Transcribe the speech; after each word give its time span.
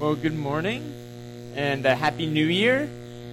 Well, 0.00 0.16
good 0.16 0.34
morning 0.34 0.94
and 1.54 1.84
uh, 1.86 1.94
happy 1.94 2.26
New 2.26 2.46
Year. 2.46 2.90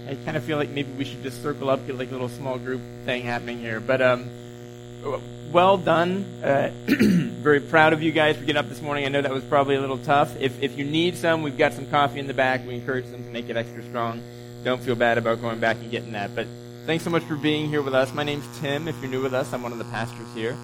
I 0.07 0.15
kind 0.23 0.37
of 0.37 0.43
feel 0.43 0.57
like 0.57 0.69
maybe 0.69 0.91
we 0.91 1.05
should 1.05 1.23
just 1.23 1.41
circle 1.41 1.69
up, 1.69 1.85
get 1.87 1.97
like 1.97 2.09
a 2.09 2.11
little 2.11 2.29
small 2.29 2.57
group 2.57 2.81
thing 3.03 3.23
happening 3.23 3.59
here. 3.59 3.79
But 3.79 4.01
um, 4.01 4.29
well 5.51 5.77
done. 5.77 6.23
Uh, 6.43 6.71
very 6.85 7.61
proud 7.61 7.93
of 7.93 8.03
you 8.03 8.11
guys 8.11 8.35
for 8.35 8.41
getting 8.41 8.57
up 8.57 8.69
this 8.69 8.81
morning. 8.81 9.05
I 9.05 9.07
know 9.07 9.21
that 9.21 9.31
was 9.31 9.43
probably 9.45 9.75
a 9.75 9.81
little 9.81 9.97
tough. 9.97 10.35
If 10.39 10.61
if 10.61 10.77
you 10.77 10.85
need 10.85 11.17
some, 11.17 11.41
we've 11.41 11.57
got 11.57 11.73
some 11.73 11.87
coffee 11.87 12.19
in 12.19 12.27
the 12.27 12.33
back. 12.33 12.67
We 12.67 12.75
encourage 12.75 13.05
them 13.11 13.23
to 13.23 13.29
make 13.31 13.49
it 13.49 13.57
extra 13.57 13.81
strong. 13.83 14.21
Don't 14.63 14.81
feel 14.81 14.95
bad 14.95 15.17
about 15.17 15.41
going 15.41 15.59
back 15.59 15.77
and 15.77 15.89
getting 15.89 16.11
that. 16.11 16.35
But 16.35 16.47
thanks 16.85 17.03
so 17.03 17.09
much 17.09 17.23
for 17.23 17.35
being 17.37 17.69
here 17.69 17.81
with 17.81 17.95
us. 17.95 18.13
My 18.13 18.23
name's 18.23 18.45
Tim. 18.59 18.87
If 18.87 19.01
you're 19.01 19.09
new 19.09 19.23
with 19.23 19.33
us, 19.33 19.51
I'm 19.51 19.63
one 19.63 19.71
of 19.71 19.77
the 19.77 19.85
pastors 19.85 20.27
here. 20.35 20.57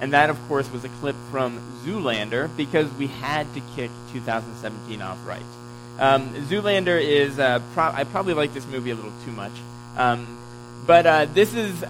And 0.00 0.12
that, 0.12 0.30
of 0.30 0.38
course, 0.48 0.70
was 0.70 0.84
a 0.84 0.88
clip 0.88 1.16
from 1.30 1.60
Zoolander 1.84 2.48
because 2.56 2.92
we 2.94 3.08
had 3.08 3.52
to 3.54 3.60
kick 3.74 3.90
2017 4.12 5.02
off 5.02 5.18
right. 5.26 5.42
Um, 5.98 6.30
Zoolander 6.46 7.02
is, 7.02 7.38
uh, 7.38 7.60
pro- 7.74 7.90
I 7.92 8.04
probably 8.04 8.34
like 8.34 8.54
this 8.54 8.66
movie 8.66 8.90
a 8.90 8.94
little 8.94 9.12
too 9.24 9.32
much. 9.32 9.52
Um, 9.96 10.38
but 10.86 11.06
uh, 11.06 11.24
this 11.26 11.54
is, 11.54 11.84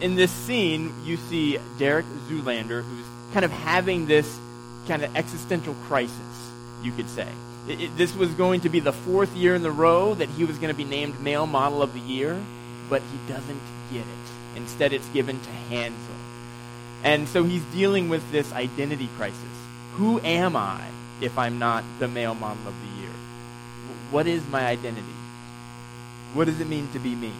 in 0.00 0.14
this 0.16 0.30
scene, 0.30 0.92
you 1.04 1.16
see 1.16 1.58
Derek 1.78 2.04
Zoolander 2.28 2.82
who's 2.82 3.06
kind 3.32 3.44
of 3.44 3.50
having 3.50 4.06
this 4.06 4.38
kind 4.86 5.02
of 5.02 5.16
existential 5.16 5.74
crisis, 5.86 6.50
you 6.82 6.92
could 6.92 7.08
say. 7.08 7.28
It, 7.66 7.80
it, 7.80 7.96
this 7.96 8.14
was 8.14 8.30
going 8.34 8.60
to 8.60 8.68
be 8.68 8.80
the 8.80 8.92
fourth 8.92 9.34
year 9.34 9.54
in 9.54 9.64
a 9.64 9.70
row 9.70 10.14
that 10.14 10.28
he 10.28 10.44
was 10.44 10.58
going 10.58 10.72
to 10.72 10.76
be 10.76 10.84
named 10.84 11.18
Male 11.20 11.46
Model 11.46 11.80
of 11.80 11.94
the 11.94 12.00
Year, 12.00 12.40
but 12.90 13.00
he 13.00 13.32
doesn't 13.32 13.60
get 13.90 14.02
it. 14.02 14.56
Instead, 14.56 14.92
it's 14.92 15.08
given 15.08 15.40
to 15.40 15.50
Hansel. 15.50 16.13
And 17.04 17.28
so 17.28 17.44
he's 17.44 17.62
dealing 17.64 18.08
with 18.08 18.32
this 18.32 18.50
identity 18.52 19.08
crisis. 19.18 19.38
Who 19.92 20.20
am 20.20 20.56
I 20.56 20.82
if 21.20 21.38
I'm 21.38 21.58
not 21.58 21.84
the 21.98 22.08
male 22.08 22.34
model 22.34 22.66
of 22.66 22.74
the 22.80 23.00
year? 23.02 23.12
What 24.10 24.26
is 24.26 24.42
my 24.48 24.66
identity? 24.66 25.06
What 26.32 26.46
does 26.46 26.60
it 26.60 26.68
mean 26.68 26.88
to 26.94 26.98
be 26.98 27.14
me? 27.14 27.30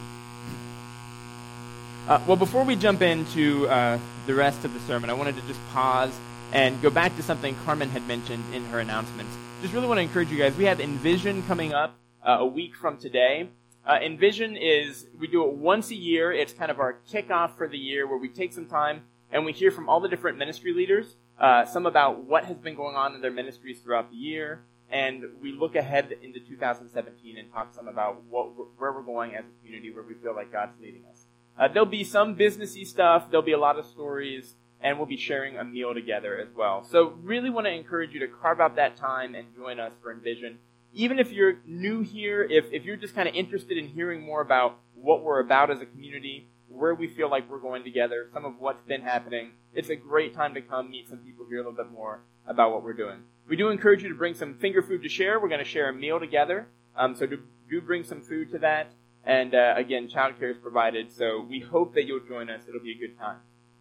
Uh, 2.06 2.20
well, 2.26 2.36
before 2.36 2.64
we 2.64 2.76
jump 2.76 3.00
into 3.00 3.66
uh, 3.68 3.98
the 4.26 4.34
rest 4.34 4.66
of 4.66 4.74
the 4.74 4.80
sermon, 4.80 5.08
I 5.08 5.14
wanted 5.14 5.36
to 5.36 5.42
just 5.48 5.60
pause 5.70 6.12
and 6.52 6.80
go 6.82 6.90
back 6.90 7.16
to 7.16 7.22
something 7.22 7.56
Carmen 7.64 7.88
had 7.88 8.06
mentioned 8.06 8.44
in 8.52 8.62
her 8.66 8.80
announcements. 8.80 9.32
Just 9.62 9.72
really 9.72 9.86
want 9.86 9.96
to 9.96 10.02
encourage 10.02 10.30
you 10.30 10.36
guys. 10.36 10.54
We 10.54 10.64
have 10.64 10.78
Envision 10.78 11.42
coming 11.44 11.72
up 11.72 11.96
uh, 12.22 12.36
a 12.40 12.46
week 12.46 12.76
from 12.76 12.98
today. 12.98 13.48
Uh, 13.86 13.98
Envision 14.02 14.56
is, 14.56 15.06
we 15.18 15.26
do 15.26 15.44
it 15.44 15.54
once 15.54 15.90
a 15.90 15.94
year. 15.94 16.30
It's 16.30 16.52
kind 16.52 16.70
of 16.70 16.78
our 16.78 16.98
kickoff 17.10 17.56
for 17.56 17.66
the 17.66 17.78
year 17.78 18.06
where 18.06 18.18
we 18.18 18.28
take 18.28 18.52
some 18.52 18.66
time 18.66 19.02
and 19.34 19.44
we 19.44 19.52
hear 19.52 19.72
from 19.72 19.88
all 19.88 19.98
the 19.98 20.08
different 20.08 20.38
ministry 20.38 20.72
leaders, 20.72 21.16
uh, 21.40 21.66
some 21.66 21.86
about 21.86 22.22
what 22.22 22.44
has 22.44 22.56
been 22.56 22.76
going 22.76 22.94
on 22.94 23.16
in 23.16 23.20
their 23.20 23.32
ministries 23.32 23.80
throughout 23.80 24.10
the 24.10 24.16
year, 24.16 24.62
and 24.88 25.24
we 25.42 25.50
look 25.50 25.74
ahead 25.74 26.14
into 26.22 26.38
2017 26.38 27.36
and 27.36 27.52
talk 27.52 27.74
some 27.74 27.88
about 27.88 28.22
what, 28.30 28.54
where 28.78 28.92
we're 28.92 29.02
going 29.02 29.34
as 29.34 29.44
a 29.44 29.60
community, 29.60 29.90
where 29.90 30.04
we 30.04 30.14
feel 30.14 30.36
like 30.36 30.52
God's 30.52 30.80
leading 30.80 31.02
us. 31.10 31.24
Uh, 31.58 31.66
there'll 31.66 31.84
be 31.84 32.04
some 32.04 32.36
businessy 32.36 32.86
stuff, 32.86 33.28
there'll 33.28 33.44
be 33.44 33.52
a 33.52 33.58
lot 33.58 33.76
of 33.76 33.84
stories, 33.86 34.54
and 34.80 34.98
we'll 34.98 35.06
be 35.06 35.16
sharing 35.16 35.58
a 35.58 35.64
meal 35.64 35.92
together 35.94 36.38
as 36.38 36.48
well. 36.56 36.84
So 36.84 37.14
really 37.20 37.50
want 37.50 37.66
to 37.66 37.72
encourage 37.72 38.12
you 38.12 38.20
to 38.20 38.28
carve 38.28 38.60
out 38.60 38.76
that 38.76 38.96
time 38.96 39.34
and 39.34 39.46
join 39.56 39.80
us 39.80 39.92
for 40.00 40.12
Envision. 40.12 40.58
Even 40.92 41.18
if 41.18 41.32
you're 41.32 41.58
new 41.66 42.02
here, 42.02 42.44
if, 42.44 42.66
if 42.70 42.84
you're 42.84 42.96
just 42.96 43.16
kind 43.16 43.28
of 43.28 43.34
interested 43.34 43.76
in 43.78 43.88
hearing 43.88 44.20
more 44.20 44.40
about 44.40 44.78
what 44.94 45.24
we're 45.24 45.40
about 45.40 45.72
as 45.72 45.80
a 45.80 45.86
community, 45.86 46.46
where 46.74 46.94
we 46.94 47.08
feel 47.08 47.30
like 47.30 47.48
we're 47.50 47.58
going 47.58 47.84
together, 47.84 48.28
some 48.32 48.44
of 48.44 48.54
what's 48.58 48.82
been 48.86 49.02
happening. 49.02 49.52
It's 49.74 49.90
a 49.90 49.96
great 49.96 50.34
time 50.34 50.54
to 50.54 50.60
come 50.60 50.90
meet 50.90 51.08
some 51.08 51.18
people, 51.18 51.46
hear 51.48 51.58
a 51.58 51.60
little 51.60 51.72
bit 51.72 51.90
more 51.90 52.20
about 52.46 52.72
what 52.72 52.82
we're 52.82 52.92
doing. 52.92 53.20
We 53.48 53.56
do 53.56 53.68
encourage 53.68 54.02
you 54.02 54.08
to 54.08 54.14
bring 54.14 54.34
some 54.34 54.54
finger 54.54 54.82
food 54.82 55.02
to 55.02 55.08
share. 55.08 55.40
We're 55.40 55.48
going 55.48 55.64
to 55.64 55.64
share 55.64 55.88
a 55.88 55.92
meal 55.92 56.18
together. 56.18 56.68
Um, 56.96 57.14
so 57.14 57.26
do, 57.26 57.40
do 57.68 57.80
bring 57.80 58.04
some 58.04 58.20
food 58.20 58.50
to 58.52 58.58
that. 58.58 58.92
And 59.24 59.54
uh, 59.54 59.74
again, 59.76 60.08
childcare 60.08 60.50
is 60.50 60.58
provided. 60.58 61.12
So 61.12 61.46
we 61.48 61.60
hope 61.60 61.94
that 61.94 62.04
you'll 62.04 62.26
join 62.26 62.50
us. 62.50 62.62
It'll 62.68 62.82
be 62.82 62.92
a 62.92 62.98
good 62.98 63.18
time. 63.18 63.38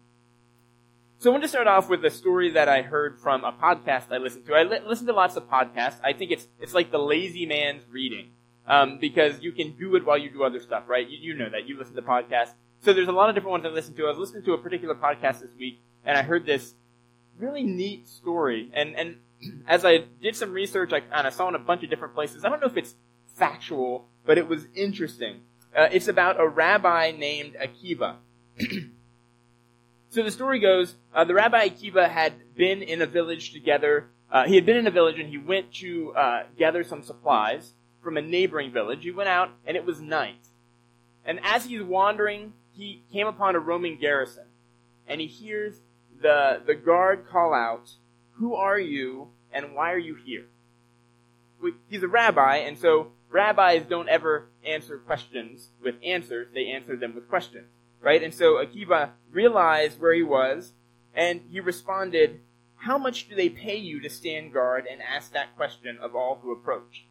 so 1.18 1.30
I 1.30 1.32
want 1.32 1.42
to 1.44 1.48
start 1.48 1.66
off 1.66 1.88
with 1.88 2.04
a 2.04 2.10
story 2.10 2.50
that 2.52 2.68
I 2.68 2.82
heard 2.82 3.18
from 3.18 3.44
a 3.44 3.52
podcast 3.52 4.10
I 4.10 4.18
listened 4.18 4.46
to. 4.46 4.54
I 4.54 4.62
li- 4.64 4.80
listen 4.86 5.06
to 5.06 5.12
lots 5.12 5.36
of 5.36 5.48
podcasts. 5.48 6.00
I 6.04 6.12
think 6.12 6.30
it's 6.30 6.46
it's 6.60 6.74
like 6.74 6.90
the 6.90 6.98
lazy 6.98 7.46
man's 7.46 7.82
reading 7.90 8.30
um, 8.66 8.98
because 8.98 9.40
you 9.40 9.52
can 9.52 9.72
do 9.72 9.96
it 9.96 10.04
while 10.04 10.18
you 10.18 10.30
do 10.30 10.44
other 10.44 10.60
stuff, 10.60 10.84
right? 10.86 11.08
You, 11.08 11.18
you 11.20 11.34
know 11.34 11.50
that. 11.50 11.68
You 11.68 11.78
listen 11.78 11.94
to 11.96 12.02
podcasts. 12.02 12.52
So 12.82 12.92
there's 12.92 13.08
a 13.08 13.12
lot 13.12 13.28
of 13.28 13.34
different 13.34 13.52
ones 13.52 13.64
I 13.66 13.68
listen 13.68 13.94
to. 13.94 14.04
I 14.04 14.08
was 14.08 14.18
listening 14.18 14.44
to 14.44 14.52
a 14.54 14.58
particular 14.58 14.94
podcast 14.94 15.40
this 15.40 15.50
week, 15.58 15.80
and 16.04 16.16
I 16.16 16.22
heard 16.22 16.46
this 16.46 16.74
really 17.38 17.62
neat 17.62 18.08
story. 18.08 18.70
And, 18.72 18.94
and 18.94 19.16
as 19.66 19.84
I 19.84 20.04
did 20.22 20.36
some 20.36 20.52
research, 20.52 20.92
I 20.92 21.00
kind 21.00 21.26
of 21.26 21.34
saw 21.34 21.48
in 21.48 21.54
a 21.54 21.58
bunch 21.58 21.82
of 21.82 21.90
different 21.90 22.14
places. 22.14 22.44
I 22.44 22.48
don't 22.48 22.60
know 22.60 22.66
if 22.66 22.76
it's 22.76 22.94
factual, 23.36 24.06
but 24.24 24.38
it 24.38 24.48
was 24.48 24.66
interesting. 24.74 25.40
Uh, 25.76 25.88
it's 25.92 26.08
about 26.08 26.40
a 26.40 26.46
rabbi 26.46 27.12
named 27.16 27.56
Akiva. 27.60 28.16
so 30.10 30.22
the 30.22 30.30
story 30.30 30.58
goes, 30.58 30.96
uh, 31.14 31.24
the 31.24 31.34
rabbi 31.34 31.68
Akiva 31.68 32.08
had 32.08 32.34
been 32.54 32.82
in 32.82 33.02
a 33.02 33.06
village 33.06 33.52
together. 33.52 34.08
Uh, 34.30 34.46
he 34.46 34.54
had 34.54 34.66
been 34.66 34.76
in 34.76 34.86
a 34.86 34.90
village 34.90 35.18
and 35.18 35.28
he 35.28 35.38
went 35.38 35.72
to 35.74 36.12
uh, 36.14 36.42
gather 36.58 36.84
some 36.84 37.02
supplies 37.02 37.72
from 38.02 38.16
a 38.16 38.22
neighboring 38.22 38.72
village. 38.72 39.02
He 39.02 39.10
went 39.10 39.28
out, 39.28 39.50
and 39.66 39.76
it 39.76 39.84
was 39.84 40.00
night. 40.00 40.48
And 41.24 41.40
as 41.42 41.66
he's 41.66 41.82
wandering, 41.82 42.54
he 42.72 43.02
came 43.12 43.26
upon 43.26 43.54
a 43.54 43.60
Roman 43.60 43.96
garrison, 43.98 44.44
and 45.06 45.20
he 45.20 45.26
hears 45.26 45.80
the, 46.20 46.60
the 46.64 46.74
guard 46.74 47.26
call 47.28 47.52
out, 47.52 47.92
Who 48.32 48.54
are 48.54 48.78
you, 48.78 49.28
and 49.52 49.74
why 49.74 49.92
are 49.92 49.98
you 49.98 50.14
here? 50.14 50.46
He's 51.88 52.02
a 52.02 52.08
rabbi, 52.08 52.56
and 52.56 52.78
so 52.78 53.12
rabbis 53.28 53.82
don't 53.82 54.08
ever 54.08 54.46
answer 54.64 54.98
questions 54.98 55.70
with 55.82 55.96
answers, 56.04 56.48
they 56.54 56.68
answer 56.68 56.96
them 56.96 57.14
with 57.14 57.28
questions. 57.28 57.66
Right? 58.00 58.22
And 58.22 58.32
so 58.32 58.54
Akiva 58.54 59.10
realized 59.30 60.00
where 60.00 60.14
he 60.14 60.22
was, 60.22 60.72
and 61.14 61.42
he 61.50 61.60
responded, 61.60 62.40
How 62.76 62.96
much 62.96 63.28
do 63.28 63.34
they 63.34 63.50
pay 63.50 63.76
you 63.76 64.00
to 64.00 64.08
stand 64.08 64.54
guard 64.54 64.86
and 64.90 65.02
ask 65.02 65.32
that 65.32 65.54
question 65.54 65.98
of 66.00 66.14
all 66.14 66.38
who 66.42 66.50
approach? 66.50 67.04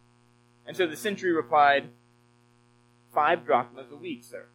And 0.69 0.77
so 0.77 0.85
the 0.85 0.95
sentry 0.95 1.31
replied, 1.31 1.89
Five 3.11 3.43
drachmas 3.43 3.87
a 3.91 3.95
week, 3.95 4.23
sir. 4.23 4.45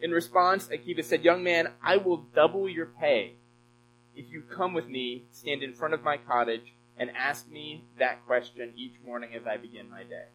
In 0.00 0.12
response, 0.12 0.66
Akiva 0.68 1.04
said, 1.04 1.22
Young 1.22 1.44
man, 1.44 1.68
I 1.84 1.98
will 1.98 2.24
double 2.34 2.66
your 2.66 2.86
pay 2.86 3.34
if 4.16 4.30
you 4.30 4.40
come 4.40 4.72
with 4.72 4.88
me, 4.88 5.24
stand 5.30 5.62
in 5.62 5.74
front 5.74 5.92
of 5.92 6.02
my 6.02 6.16
cottage, 6.16 6.72
and 6.96 7.10
ask 7.14 7.50
me 7.50 7.84
that 7.98 8.24
question 8.26 8.72
each 8.76 8.94
morning 9.04 9.34
as 9.34 9.46
I 9.46 9.58
begin 9.58 9.90
my 9.90 10.04
day. 10.04 10.28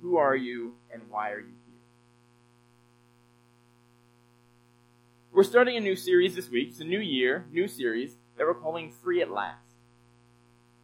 Who 0.00 0.16
are 0.16 0.34
you, 0.34 0.76
and 0.90 1.02
why 1.10 1.32
are 1.32 1.40
you 1.40 1.44
here? 1.66 1.82
We're 5.30 5.44
starting 5.44 5.76
a 5.76 5.80
new 5.80 5.94
series 5.94 6.34
this 6.34 6.48
week. 6.48 6.68
It's 6.70 6.80
a 6.80 6.84
new 6.84 7.00
year, 7.00 7.44
new 7.52 7.68
series 7.68 8.16
that 8.38 8.46
we're 8.46 8.54
calling 8.54 8.90
Free 8.90 9.20
at 9.20 9.30
Last. 9.30 9.67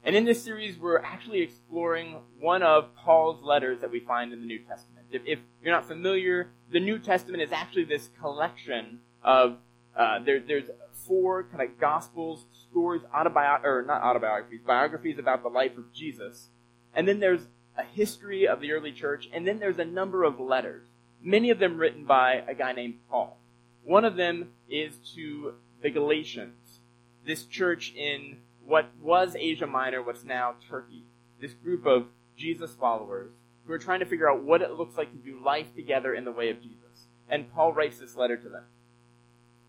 And 0.06 0.14
in 0.14 0.26
this 0.26 0.42
series, 0.42 0.78
we're 0.78 0.98
actually 0.98 1.40
exploring 1.40 2.16
one 2.38 2.62
of 2.62 2.94
Paul's 2.94 3.42
letters 3.42 3.80
that 3.80 3.90
we 3.90 4.00
find 4.00 4.34
in 4.34 4.40
the 4.40 4.46
New 4.46 4.58
Testament. 4.58 5.06
If, 5.10 5.22
if 5.24 5.38
you're 5.62 5.72
not 5.72 5.88
familiar, 5.88 6.50
the 6.70 6.80
New 6.80 6.98
Testament 6.98 7.42
is 7.42 7.52
actually 7.52 7.84
this 7.84 8.10
collection 8.20 9.00
of 9.22 9.56
uh, 9.96 10.18
there, 10.18 10.40
there's 10.40 10.68
four 11.06 11.44
kind 11.44 11.62
of 11.62 11.78
gospels, 11.80 12.44
stories, 12.68 13.00
autobiographies, 13.14 13.66
or 13.66 13.82
not 13.82 14.02
autobiographies, 14.02 14.60
biographies 14.66 15.18
about 15.18 15.42
the 15.42 15.48
life 15.48 15.78
of 15.78 15.90
Jesus. 15.92 16.48
And 16.94 17.08
then 17.08 17.20
there's 17.20 17.46
a 17.78 17.84
history 17.84 18.46
of 18.46 18.60
the 18.60 18.72
early 18.72 18.92
church, 18.92 19.28
and 19.32 19.46
then 19.46 19.58
there's 19.58 19.78
a 19.78 19.84
number 19.84 20.24
of 20.24 20.38
letters, 20.38 20.86
many 21.22 21.50
of 21.50 21.58
them 21.58 21.78
written 21.78 22.04
by 22.04 22.42
a 22.46 22.54
guy 22.54 22.72
named 22.72 22.96
Paul. 23.08 23.38
One 23.84 24.04
of 24.04 24.16
them 24.16 24.50
is 24.68 24.96
to 25.14 25.54
the 25.82 25.90
Galatians, 25.90 26.80
this 27.24 27.44
church 27.44 27.94
in 27.94 28.38
what 28.66 28.90
was 29.00 29.36
Asia 29.36 29.66
Minor, 29.66 30.02
what's 30.02 30.24
now 30.24 30.54
Turkey. 30.68 31.04
This 31.40 31.52
group 31.52 31.86
of 31.86 32.06
Jesus 32.36 32.74
followers 32.74 33.32
who 33.66 33.72
are 33.72 33.78
trying 33.78 34.00
to 34.00 34.06
figure 34.06 34.30
out 34.30 34.42
what 34.42 34.62
it 34.62 34.72
looks 34.72 34.96
like 34.96 35.10
to 35.12 35.18
do 35.18 35.42
life 35.44 35.74
together 35.74 36.14
in 36.14 36.24
the 36.24 36.32
way 36.32 36.50
of 36.50 36.62
Jesus. 36.62 37.06
And 37.28 37.52
Paul 37.52 37.72
writes 37.72 37.98
this 37.98 38.16
letter 38.16 38.36
to 38.36 38.48
them. 38.48 38.64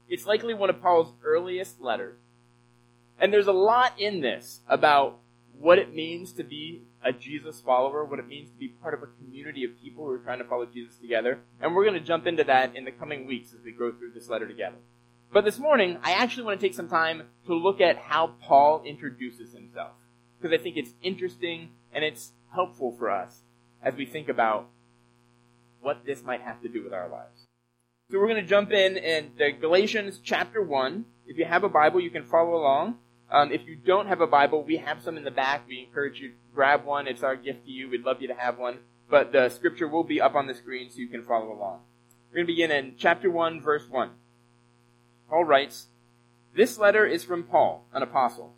It's 0.08 0.26
likely 0.26 0.54
one 0.54 0.70
of 0.70 0.82
Paul's 0.82 1.14
earliest 1.24 1.82
letters. 1.82 2.18
And 3.20 3.32
there's 3.32 3.48
a 3.48 3.54
lot 3.54 4.00
in 4.00 4.22
this 4.22 4.60
about 4.68 5.20
what 5.58 5.80
it 5.80 5.94
means 5.94 6.34
to 6.34 6.44
be 6.44 6.84
a 7.04 7.14
Jesus 7.14 7.62
follower, 7.62 8.04
what 8.04 8.20
it 8.20 8.28
means 8.28 8.50
to 8.50 8.58
be 8.58 8.68
part 8.68 8.94
of 8.94 9.04
a 9.04 9.08
community 9.08 9.64
of 9.64 9.82
people 9.82 10.04
who 10.04 10.12
are 10.12 10.18
trying 10.18 10.40
to 10.40 10.46
follow 10.46 10.66
Jesus 10.66 10.98
together. 10.98 11.40
And 11.62 11.74
we're 11.74 11.86
going 11.86 12.00
to 12.00 12.06
jump 12.06 12.28
into 12.28 12.44
that 12.44 12.76
in 12.76 12.84
the 12.84 12.92
coming 12.92 13.26
weeks 13.26 13.54
as 13.54 13.64
we 13.64 13.72
go 13.72 13.92
through 13.92 14.12
this 14.12 14.30
letter 14.30 14.48
together. 14.48 14.78
But 15.36 15.44
this 15.44 15.60
morning, 15.60 15.98
I 16.02 16.14
actually 16.14 16.44
want 16.44 16.62
to 16.62 16.66
take 16.66 16.74
some 16.74 16.88
time 16.88 17.24
to 17.46 17.54
look 17.54 17.82
at 17.82 17.98
how 17.98 18.36
Paul 18.42 18.82
introduces 18.86 19.52
himself. 19.52 19.92
Because 20.40 20.58
I 20.58 20.64
think 20.64 20.78
it's 20.78 20.92
interesting 21.02 21.72
and 21.92 22.06
it's 22.06 22.32
helpful 22.54 22.96
for 22.98 23.12
us 23.12 23.42
as 23.84 23.96
we 23.96 24.06
think 24.06 24.30
about 24.30 24.70
what 25.82 26.06
this 26.06 26.24
might 26.24 26.40
have 26.40 26.62
to 26.62 26.70
do 26.70 26.82
with 26.86 26.94
our 26.94 27.10
lives. 27.10 27.48
So 28.10 28.18
we're 28.18 28.30
going 28.30 28.42
to 28.42 28.50
jump 28.50 28.72
in 28.72 28.96
in 28.96 29.32
the 29.38 29.52
Galatians 29.52 30.22
chapter 30.24 30.62
1. 30.62 31.04
If 31.28 31.38
you 31.38 31.44
have 31.44 31.66
a 31.66 31.70
Bible, 31.70 32.00
you 32.00 32.12
can 32.12 32.24
follow 32.24 32.56
along. 32.56 32.96
Um, 33.30 33.52
if 33.52 33.68
you 33.68 33.76
don't 33.76 34.08
have 34.08 34.22
a 34.22 34.28
Bible, 34.28 34.64
we 34.64 34.78
have 34.78 35.02
some 35.02 35.18
in 35.18 35.26
the 35.26 35.32
back. 35.32 35.68
We 35.68 35.86
encourage 35.86 36.22
you 36.22 36.30
to 36.30 36.36
grab 36.54 36.86
one. 36.86 37.08
It's 37.10 37.24
our 37.24 37.36
gift 37.36 37.66
to 37.66 37.72
you. 37.72 37.90
We'd 37.90 38.06
love 38.06 38.22
you 38.22 38.30
to 38.30 38.36
have 38.36 38.58
one. 38.58 38.78
But 39.10 39.34
the 39.34 39.50
scripture 39.50 39.90
will 39.90 40.06
be 40.06 40.22
up 40.22 40.34
on 40.34 40.48
the 40.48 40.56
screen 40.56 40.90
so 40.90 41.00
you 41.00 41.10
can 41.10 41.24
follow 41.24 41.52
along. 41.52 41.82
We're 42.30 42.38
going 42.38 42.48
to 42.48 42.54
begin 42.54 42.72
in 42.72 42.94
chapter 42.98 43.30
1, 43.30 43.60
verse 43.60 43.90
1. 43.90 44.12
Paul 45.30 45.46
writes, 45.46 45.88
This 46.56 46.78
letter 46.78 47.06
is 47.06 47.24
from 47.24 47.44
Paul, 47.44 47.86
an 47.94 48.04
apostle. 48.04 48.54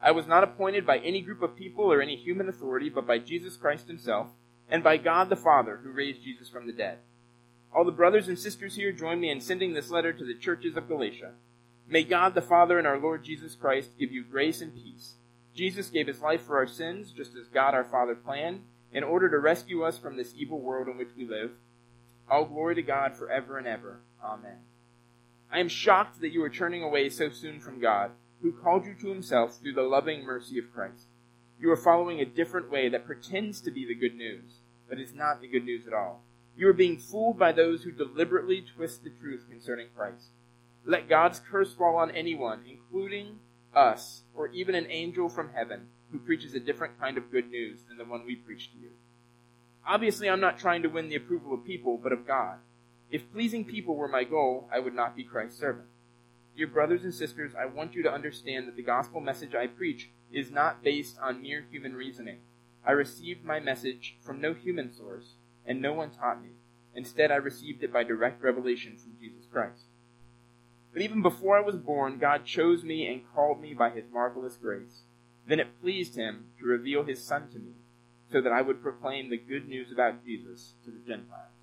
I 0.00 0.10
was 0.10 0.26
not 0.26 0.44
appointed 0.44 0.86
by 0.86 0.98
any 0.98 1.20
group 1.20 1.42
of 1.42 1.56
people 1.56 1.92
or 1.92 2.00
any 2.00 2.16
human 2.16 2.48
authority, 2.48 2.88
but 2.88 3.06
by 3.06 3.18
Jesus 3.18 3.56
Christ 3.56 3.88
himself, 3.88 4.28
and 4.68 4.82
by 4.82 4.96
God 4.96 5.28
the 5.28 5.36
Father, 5.36 5.80
who 5.82 5.90
raised 5.90 6.22
Jesus 6.22 6.48
from 6.48 6.66
the 6.66 6.72
dead. 6.72 6.98
All 7.74 7.84
the 7.84 7.92
brothers 7.92 8.28
and 8.28 8.38
sisters 8.38 8.76
here 8.76 8.92
join 8.92 9.20
me 9.20 9.30
in 9.30 9.40
sending 9.40 9.74
this 9.74 9.90
letter 9.90 10.12
to 10.12 10.24
the 10.24 10.34
churches 10.34 10.76
of 10.76 10.88
Galatia. 10.88 11.32
May 11.88 12.04
God 12.04 12.34
the 12.34 12.42
Father 12.42 12.78
and 12.78 12.86
our 12.86 12.98
Lord 12.98 13.24
Jesus 13.24 13.54
Christ 13.54 13.90
give 13.98 14.10
you 14.10 14.24
grace 14.24 14.60
and 14.60 14.74
peace. 14.74 15.14
Jesus 15.54 15.88
gave 15.88 16.06
his 16.06 16.20
life 16.20 16.42
for 16.42 16.56
our 16.56 16.66
sins, 16.66 17.12
just 17.12 17.36
as 17.36 17.48
God 17.48 17.74
our 17.74 17.84
Father 17.84 18.14
planned, 18.14 18.62
in 18.92 19.04
order 19.04 19.28
to 19.30 19.38
rescue 19.38 19.82
us 19.82 19.98
from 19.98 20.16
this 20.16 20.34
evil 20.36 20.60
world 20.60 20.88
in 20.88 20.98
which 20.98 21.14
we 21.16 21.26
live. 21.26 21.52
All 22.30 22.44
glory 22.44 22.74
to 22.74 22.82
God 22.82 23.16
forever 23.16 23.56
and 23.56 23.66
ever. 23.66 24.00
Amen. 24.22 24.58
I 25.56 25.60
am 25.60 25.68
shocked 25.68 26.20
that 26.20 26.34
you 26.34 26.42
are 26.42 26.50
turning 26.50 26.82
away 26.82 27.08
so 27.08 27.30
soon 27.30 27.60
from 27.60 27.80
God, 27.80 28.10
who 28.42 28.52
called 28.52 28.84
you 28.84 28.92
to 29.00 29.08
himself 29.08 29.56
through 29.56 29.72
the 29.72 29.80
loving 29.80 30.22
mercy 30.22 30.58
of 30.58 30.70
Christ. 30.70 31.06
You 31.58 31.70
are 31.70 31.78
following 31.78 32.20
a 32.20 32.26
different 32.26 32.70
way 32.70 32.90
that 32.90 33.06
pretends 33.06 33.62
to 33.62 33.70
be 33.70 33.86
the 33.86 33.94
good 33.94 34.14
news, 34.14 34.58
but 34.86 35.00
is 35.00 35.14
not 35.14 35.40
the 35.40 35.48
good 35.48 35.64
news 35.64 35.86
at 35.86 35.94
all. 35.94 36.20
You 36.58 36.68
are 36.68 36.74
being 36.74 36.98
fooled 36.98 37.38
by 37.38 37.52
those 37.52 37.84
who 37.84 37.90
deliberately 37.90 38.66
twist 38.76 39.02
the 39.02 39.08
truth 39.08 39.46
concerning 39.48 39.86
Christ. 39.96 40.26
Let 40.84 41.08
God's 41.08 41.40
curse 41.40 41.72
fall 41.72 41.96
on 41.96 42.10
anyone, 42.10 42.60
including 42.68 43.38
us, 43.74 44.24
or 44.34 44.48
even 44.48 44.74
an 44.74 44.88
angel 44.90 45.30
from 45.30 45.54
heaven, 45.54 45.86
who 46.12 46.18
preaches 46.18 46.52
a 46.52 46.60
different 46.60 47.00
kind 47.00 47.16
of 47.16 47.32
good 47.32 47.50
news 47.50 47.78
than 47.88 47.96
the 47.96 48.04
one 48.04 48.26
we 48.26 48.36
preach 48.36 48.70
to 48.72 48.78
you. 48.78 48.90
Obviously, 49.86 50.28
I'm 50.28 50.38
not 50.38 50.58
trying 50.58 50.82
to 50.82 50.90
win 50.90 51.08
the 51.08 51.16
approval 51.16 51.54
of 51.54 51.64
people, 51.64 51.96
but 51.96 52.12
of 52.12 52.26
God. 52.26 52.58
If 53.10 53.32
pleasing 53.32 53.64
people 53.64 53.94
were 53.94 54.08
my 54.08 54.24
goal, 54.24 54.68
I 54.72 54.80
would 54.80 54.94
not 54.94 55.14
be 55.14 55.22
Christ's 55.22 55.60
servant. 55.60 55.86
Dear 56.56 56.66
brothers 56.66 57.04
and 57.04 57.14
sisters, 57.14 57.52
I 57.54 57.66
want 57.66 57.94
you 57.94 58.02
to 58.02 58.12
understand 58.12 58.66
that 58.66 58.76
the 58.76 58.82
gospel 58.82 59.20
message 59.20 59.54
I 59.54 59.66
preach 59.66 60.10
is 60.32 60.50
not 60.50 60.82
based 60.82 61.16
on 61.20 61.42
mere 61.42 61.64
human 61.70 61.94
reasoning. 61.94 62.38
I 62.84 62.92
received 62.92 63.44
my 63.44 63.60
message 63.60 64.16
from 64.20 64.40
no 64.40 64.54
human 64.54 64.92
source, 64.92 65.34
and 65.64 65.80
no 65.80 65.92
one 65.92 66.10
taught 66.10 66.42
me. 66.42 66.50
Instead, 66.94 67.30
I 67.30 67.36
received 67.36 67.82
it 67.82 67.92
by 67.92 68.04
direct 68.04 68.42
revelation 68.42 68.96
from 68.96 69.18
Jesus 69.20 69.46
Christ. 69.52 69.82
But 70.92 71.02
even 71.02 71.20
before 71.20 71.58
I 71.58 71.60
was 71.60 71.76
born, 71.76 72.18
God 72.18 72.44
chose 72.44 72.82
me 72.82 73.06
and 73.06 73.22
called 73.34 73.60
me 73.60 73.74
by 73.74 73.90
his 73.90 74.04
marvelous 74.10 74.56
grace. 74.56 75.02
Then 75.46 75.60
it 75.60 75.80
pleased 75.82 76.16
him 76.16 76.46
to 76.58 76.64
reveal 76.64 77.04
his 77.04 77.22
Son 77.22 77.48
to 77.52 77.58
me, 77.58 77.72
so 78.32 78.40
that 78.40 78.52
I 78.52 78.62
would 78.62 78.82
proclaim 78.82 79.28
the 79.28 79.36
good 79.36 79.68
news 79.68 79.92
about 79.92 80.24
Jesus 80.24 80.72
to 80.84 80.90
the 80.90 81.06
Gentiles. 81.06 81.55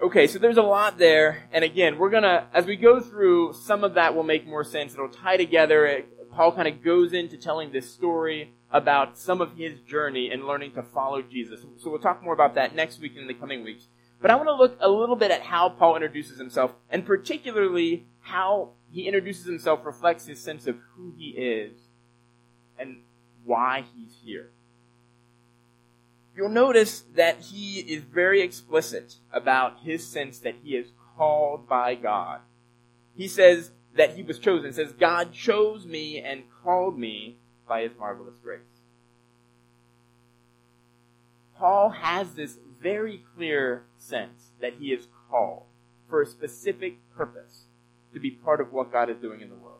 Okay, 0.00 0.28
so 0.28 0.38
there's 0.38 0.58
a 0.58 0.62
lot 0.62 0.96
there, 0.96 1.48
and 1.52 1.64
again, 1.64 1.98
we're 1.98 2.10
gonna, 2.10 2.46
as 2.54 2.66
we 2.66 2.76
go 2.76 3.00
through, 3.00 3.52
some 3.52 3.82
of 3.82 3.94
that 3.94 4.14
will 4.14 4.22
make 4.22 4.46
more 4.46 4.62
sense. 4.62 4.94
It'll 4.94 5.08
tie 5.08 5.36
together. 5.36 6.04
Paul 6.30 6.52
kind 6.52 6.68
of 6.68 6.84
goes 6.84 7.12
into 7.12 7.36
telling 7.36 7.72
this 7.72 7.92
story 7.92 8.52
about 8.70 9.18
some 9.18 9.40
of 9.40 9.56
his 9.56 9.80
journey 9.80 10.30
and 10.30 10.44
learning 10.46 10.70
to 10.74 10.84
follow 10.84 11.20
Jesus. 11.20 11.62
So 11.78 11.90
we'll 11.90 11.98
talk 11.98 12.22
more 12.22 12.32
about 12.32 12.54
that 12.54 12.76
next 12.76 13.00
week 13.00 13.14
and 13.14 13.22
in 13.22 13.26
the 13.26 13.34
coming 13.34 13.64
weeks. 13.64 13.88
But 14.22 14.30
I 14.30 14.36
want 14.36 14.46
to 14.46 14.54
look 14.54 14.76
a 14.80 14.88
little 14.88 15.16
bit 15.16 15.32
at 15.32 15.42
how 15.42 15.68
Paul 15.68 15.96
introduces 15.96 16.38
himself, 16.38 16.74
and 16.90 17.04
particularly 17.04 18.06
how 18.20 18.74
he 18.92 19.06
introduces 19.06 19.46
himself 19.46 19.84
reflects 19.84 20.26
his 20.26 20.40
sense 20.40 20.68
of 20.68 20.76
who 20.94 21.12
he 21.18 21.30
is 21.30 21.72
and 22.78 22.98
why 23.44 23.84
he's 23.96 24.14
here. 24.24 24.50
You'll 26.38 26.50
notice 26.50 27.02
that 27.16 27.40
he 27.40 27.80
is 27.80 28.04
very 28.04 28.42
explicit 28.42 29.16
about 29.32 29.80
his 29.82 30.06
sense 30.06 30.38
that 30.38 30.54
he 30.62 30.76
is 30.76 30.92
called 31.16 31.68
by 31.68 31.96
God. 31.96 32.42
He 33.16 33.26
says 33.26 33.72
that 33.96 34.14
he 34.14 34.22
was 34.22 34.38
chosen. 34.38 34.72
Says, 34.72 34.92
God 34.92 35.32
chose 35.32 35.84
me 35.84 36.20
and 36.20 36.44
called 36.62 36.96
me 36.96 37.38
by 37.66 37.82
his 37.82 37.90
marvelous 37.98 38.36
grace. 38.40 38.60
Paul 41.56 41.90
has 41.90 42.34
this 42.34 42.56
very 42.80 43.24
clear 43.34 43.82
sense 43.96 44.52
that 44.60 44.74
he 44.78 44.92
is 44.92 45.08
called 45.28 45.64
for 46.08 46.22
a 46.22 46.26
specific 46.26 46.98
purpose 47.16 47.64
to 48.14 48.20
be 48.20 48.30
part 48.30 48.60
of 48.60 48.72
what 48.72 48.92
God 48.92 49.10
is 49.10 49.16
doing 49.16 49.40
in 49.40 49.48
the 49.48 49.56
world. 49.56 49.77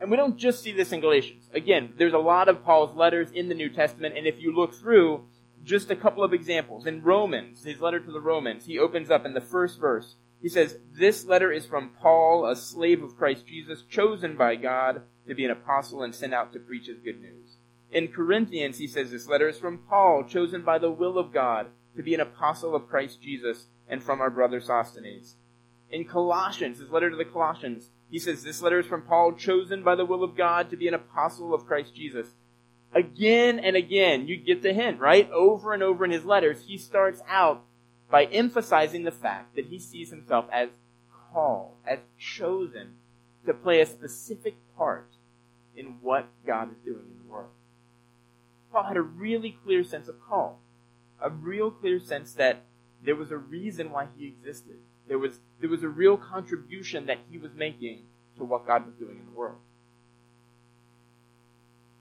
And 0.00 0.10
we 0.10 0.16
don't 0.16 0.36
just 0.36 0.62
see 0.62 0.72
this 0.72 0.92
in 0.92 1.00
Galatians. 1.00 1.48
Again, 1.52 1.94
there's 1.96 2.12
a 2.12 2.18
lot 2.18 2.48
of 2.48 2.64
Paul's 2.64 2.96
letters 2.96 3.30
in 3.30 3.48
the 3.48 3.54
New 3.54 3.70
Testament, 3.70 4.16
and 4.16 4.26
if 4.26 4.40
you 4.40 4.54
look 4.54 4.74
through, 4.74 5.24
just 5.64 5.90
a 5.90 5.96
couple 5.96 6.22
of 6.22 6.32
examples. 6.32 6.86
In 6.86 7.02
Romans, 7.02 7.64
his 7.64 7.80
letter 7.80 8.00
to 8.00 8.12
the 8.12 8.20
Romans, 8.20 8.66
he 8.66 8.78
opens 8.78 9.10
up 9.10 9.24
in 9.24 9.34
the 9.34 9.40
first 9.40 9.80
verse. 9.80 10.16
He 10.42 10.48
says, 10.48 10.76
This 10.92 11.24
letter 11.24 11.50
is 11.50 11.64
from 11.64 11.90
Paul, 12.00 12.46
a 12.46 12.54
slave 12.54 13.02
of 13.02 13.16
Christ 13.16 13.46
Jesus, 13.46 13.82
chosen 13.82 14.36
by 14.36 14.56
God 14.56 15.02
to 15.26 15.34
be 15.34 15.44
an 15.44 15.50
apostle 15.50 16.02
and 16.02 16.14
sent 16.14 16.34
out 16.34 16.52
to 16.52 16.58
preach 16.58 16.86
his 16.86 17.00
good 17.00 17.20
news. 17.20 17.56
In 17.90 18.08
Corinthians, 18.08 18.78
he 18.78 18.86
says, 18.86 19.10
This 19.10 19.28
letter 19.28 19.48
is 19.48 19.58
from 19.58 19.78
Paul, 19.88 20.24
chosen 20.24 20.62
by 20.62 20.78
the 20.78 20.90
will 20.90 21.18
of 21.18 21.32
God 21.32 21.68
to 21.96 22.02
be 22.02 22.14
an 22.14 22.20
apostle 22.20 22.74
of 22.74 22.88
Christ 22.88 23.22
Jesus 23.22 23.68
and 23.88 24.02
from 24.02 24.20
our 24.20 24.30
brother 24.30 24.60
Sosthenes. 24.60 25.36
In 25.90 26.04
Colossians, 26.04 26.78
his 26.78 26.90
letter 26.90 27.08
to 27.08 27.16
the 27.16 27.24
Colossians, 27.24 27.90
he 28.10 28.18
says, 28.18 28.42
This 28.42 28.62
letter 28.62 28.78
is 28.78 28.86
from 28.86 29.02
Paul, 29.02 29.32
chosen 29.32 29.82
by 29.82 29.94
the 29.94 30.04
will 30.04 30.22
of 30.22 30.36
God 30.36 30.70
to 30.70 30.76
be 30.76 30.88
an 30.88 30.94
apostle 30.94 31.54
of 31.54 31.66
Christ 31.66 31.94
Jesus. 31.94 32.28
Again 32.94 33.58
and 33.58 33.76
again, 33.76 34.28
you 34.28 34.36
get 34.36 34.62
the 34.62 34.72
hint, 34.72 35.00
right? 35.00 35.28
Over 35.30 35.72
and 35.72 35.82
over 35.82 36.04
in 36.04 36.10
his 36.10 36.24
letters, 36.24 36.64
he 36.66 36.78
starts 36.78 37.20
out 37.28 37.62
by 38.10 38.24
emphasizing 38.26 39.02
the 39.02 39.10
fact 39.10 39.56
that 39.56 39.66
he 39.66 39.78
sees 39.78 40.10
himself 40.10 40.46
as 40.52 40.68
called, 41.32 41.72
as 41.84 41.98
chosen 42.18 42.94
to 43.46 43.52
play 43.52 43.80
a 43.80 43.86
specific 43.86 44.54
part 44.76 45.08
in 45.76 45.96
what 46.00 46.28
God 46.46 46.70
is 46.70 46.78
doing 46.84 47.06
in 47.10 47.26
the 47.26 47.32
world. 47.32 47.50
Paul 48.70 48.84
had 48.84 48.96
a 48.96 49.02
really 49.02 49.58
clear 49.64 49.82
sense 49.82 50.06
of 50.06 50.16
call 50.20 50.60
a 51.24 51.30
real 51.30 51.70
clear 51.70 51.98
sense 51.98 52.34
that 52.34 52.62
there 53.02 53.16
was 53.16 53.30
a 53.30 53.36
reason 53.36 53.90
why 53.90 54.08
he 54.16 54.26
existed. 54.26 54.78
There 55.08 55.18
was, 55.18 55.40
there 55.60 55.70
was 55.70 55.82
a 55.82 55.88
real 55.88 56.16
contribution 56.16 57.06
that 57.06 57.18
he 57.30 57.38
was 57.38 57.52
making 57.54 58.02
to 58.36 58.44
what 58.44 58.66
God 58.66 58.86
was 58.86 58.94
doing 58.94 59.18
in 59.18 59.26
the 59.26 59.38
world. 59.38 59.58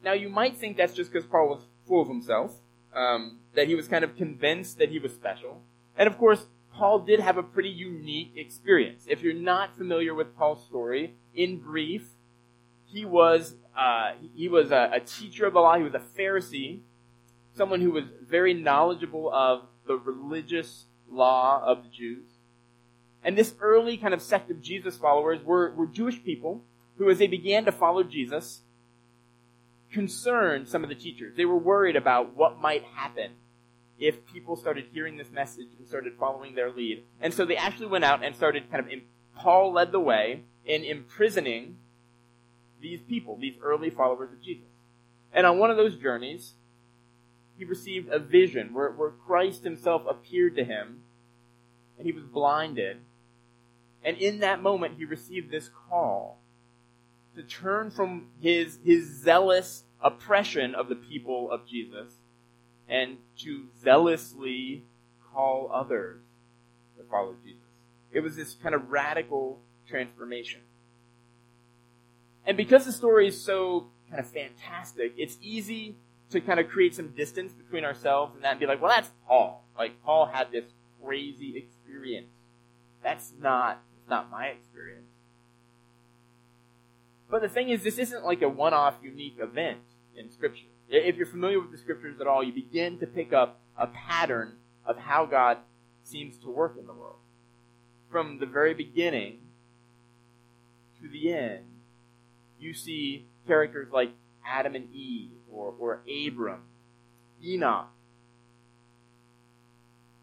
Now, 0.04 0.14
you 0.14 0.30
might 0.30 0.58
think 0.58 0.78
that's 0.78 0.94
just 0.94 1.12
because 1.12 1.28
Paul 1.28 1.50
was 1.50 1.64
full 1.88 2.02
of 2.02 2.08
himself, 2.08 2.56
um, 2.94 3.40
that 3.56 3.68
he 3.68 3.76
was 3.76 3.88
kind 3.88 4.04
of 4.04 4.16
convinced 4.16 4.78
that 4.80 4.90
he 4.90 5.00
was 5.00 5.14
special. 5.14 5.62
And 5.98 6.08
of 6.08 6.18
course, 6.18 6.46
Paul 6.74 7.00
did 7.00 7.20
have 7.20 7.38
a 7.38 7.44
pretty 7.44 7.70
unique 7.70 8.34
experience. 8.36 9.06
If 9.08 9.22
you're 9.22 9.34
not 9.34 9.78
familiar 9.78 10.14
with 10.14 10.36
Paul's 10.36 10.66
story, 10.66 11.14
in 11.36 11.60
brief, 11.60 12.08
he 12.86 13.06
was 13.06 13.56
uh, 13.78 14.14
he 14.36 14.48
was 14.48 14.72
a, 14.72 14.92
a 14.94 15.00
teacher 15.00 15.46
of 15.46 15.54
the 15.54 15.60
law. 15.60 15.78
He 15.78 15.84
was 15.84 15.96
a 15.96 16.02
Pharisee 16.20 16.82
someone 17.56 17.82
who 17.82 17.92
was 17.92 18.06
very 18.28 18.54
knowledgeable 18.54 19.32
of 19.34 19.64
the 19.88 19.96
religious 19.96 20.86
law 21.10 21.62
of 21.64 21.84
the 21.84 21.90
Jews. 21.90 22.33
And 23.24 23.38
this 23.38 23.56
early 23.62 23.98
kind 23.98 24.14
of 24.14 24.22
sect 24.22 24.52
of 24.52 24.62
Jesus 24.62 24.98
followers 24.98 25.44
were, 25.44 25.72
were 25.72 25.88
Jewish 25.88 26.24
people 26.24 26.62
who, 26.98 27.10
as 27.10 27.18
they 27.18 27.28
began 27.28 27.66
to 27.66 27.72
follow 27.72 28.04
Jesus, 28.04 28.62
concerned 29.92 30.68
some 30.68 30.84
of 30.84 30.90
the 30.90 30.96
teachers. 30.96 31.36
They 31.38 31.46
were 31.46 31.58
worried 31.58 31.96
about 31.96 32.36
what 32.36 32.60
might 32.60 32.84
happen 32.84 33.32
if 34.00 34.26
people 34.26 34.56
started 34.56 34.86
hearing 34.92 35.18
this 35.18 35.32
message 35.32 35.68
and 35.78 35.88
started 35.88 36.14
following 36.20 36.56
their 36.56 36.72
lead. 36.72 37.04
And 37.22 37.34
so 37.34 37.46
they 37.46 37.56
actually 37.56 37.88
went 37.88 38.04
out 38.04 38.24
and 38.24 38.36
started 38.36 38.70
kind 38.72 38.86
of, 38.86 39.00
Paul 39.38 39.72
led 39.74 39.92
the 39.92 40.00
way 40.00 40.42
in 40.66 40.84
imprisoning 40.84 41.78
these 42.82 43.02
people, 43.02 43.38
these 43.40 43.56
early 43.62 43.90
followers 43.90 44.32
of 44.34 44.42
Jesus. 44.42 44.66
And 45.32 45.48
on 45.48 45.58
one 45.58 45.72
of 45.72 45.78
those 45.78 45.96
journeys, 45.96 46.54
he 47.58 47.66
received 47.66 48.10
a 48.10 48.20
vision 48.20 48.74
where, 48.74 48.92
where 48.92 49.12
Christ 49.12 49.64
himself 49.64 50.04
appeared 50.08 50.56
to 50.58 50.64
him 50.64 51.02
and 51.98 52.06
he 52.06 52.12
was 52.12 52.24
blinded. 52.24 52.98
And 54.04 54.18
in 54.18 54.40
that 54.40 54.62
moment, 54.62 54.96
he 54.98 55.06
received 55.06 55.52
this 55.52 55.70
call 55.90 56.40
to 57.36 57.44
turn 57.44 57.90
from 57.90 58.28
his, 58.42 58.80
his 58.84 59.08
zealous 59.08 59.84
oppression 60.02 60.76
of 60.76 60.90
the 60.90 60.96
people 60.96 61.50
of 61.52 61.66
Jesus 61.66 62.14
and 62.88 63.18
to 63.40 63.68
zealously 63.82 64.84
call 65.34 65.72
others 65.74 66.20
to 66.98 67.04
follow 67.10 67.36
Jesus. 67.44 67.62
It 68.12 68.20
was 68.20 68.36
this 68.36 68.56
kind 68.62 68.76
of 68.76 68.92
radical 68.92 69.60
transformation. 69.88 70.62
And 72.46 72.58
because 72.58 72.86
the 72.86 72.92
story 72.92 73.28
is 73.28 73.42
so 73.42 73.88
kind 74.10 74.20
of 74.20 74.30
fantastic, 74.30 75.14
it's 75.18 75.38
easy 75.42 75.96
to 76.30 76.42
kind 76.42 76.60
of 76.60 76.68
create 76.68 76.94
some 76.94 77.10
distance 77.10 77.54
between 77.54 77.86
ourselves 77.86 78.36
and 78.36 78.44
that 78.44 78.52
and 78.52 78.60
be 78.60 78.66
like, 78.66 78.82
well, 78.82 78.92
that's 78.94 79.10
Paul. 79.28 79.64
Like, 79.78 80.04
Paul 80.04 80.26
had 80.26 80.52
this 80.52 80.66
crazy 81.04 81.58
experience. 81.58 82.28
That's 83.02 83.34
not, 83.40 83.82
not 84.14 84.30
my 84.30 84.46
experience. 84.46 85.10
But 87.32 87.42
the 87.42 87.50
thing 87.50 87.70
is, 87.70 87.82
this 87.84 87.98
isn't 87.98 88.24
like 88.24 88.44
a 88.44 88.50
one-off 88.50 88.94
unique 89.02 89.38
event 89.40 89.80
in 90.16 90.32
Scripture. 90.32 90.68
If 90.88 91.16
you're 91.16 91.26
familiar 91.26 91.60
with 91.60 91.72
the 91.72 91.80
Scriptures 91.80 92.22
at 92.22 92.28
all, 92.28 92.44
you 92.44 92.54
begin 92.54 93.00
to 93.00 93.08
pick 93.08 93.34
up 93.34 93.60
a 93.76 93.88
pattern 93.88 94.54
of 94.86 94.98
how 94.98 95.26
God 95.26 95.58
seems 96.04 96.38
to 96.40 96.50
work 96.50 96.76
in 96.80 96.86
the 96.86 96.94
world. 96.94 97.16
From 98.12 98.38
the 98.38 98.46
very 98.46 98.76
beginning 98.76 99.40
to 101.02 101.10
the 101.10 101.34
end, 101.34 101.66
you 102.60 102.76
see 102.76 103.26
characters 103.48 103.88
like 103.92 104.12
Adam 104.46 104.76
and 104.76 104.94
Eve, 104.94 105.32
or, 105.52 105.74
or 105.80 106.02
Abram, 106.08 106.62
Enoch, 107.44 107.88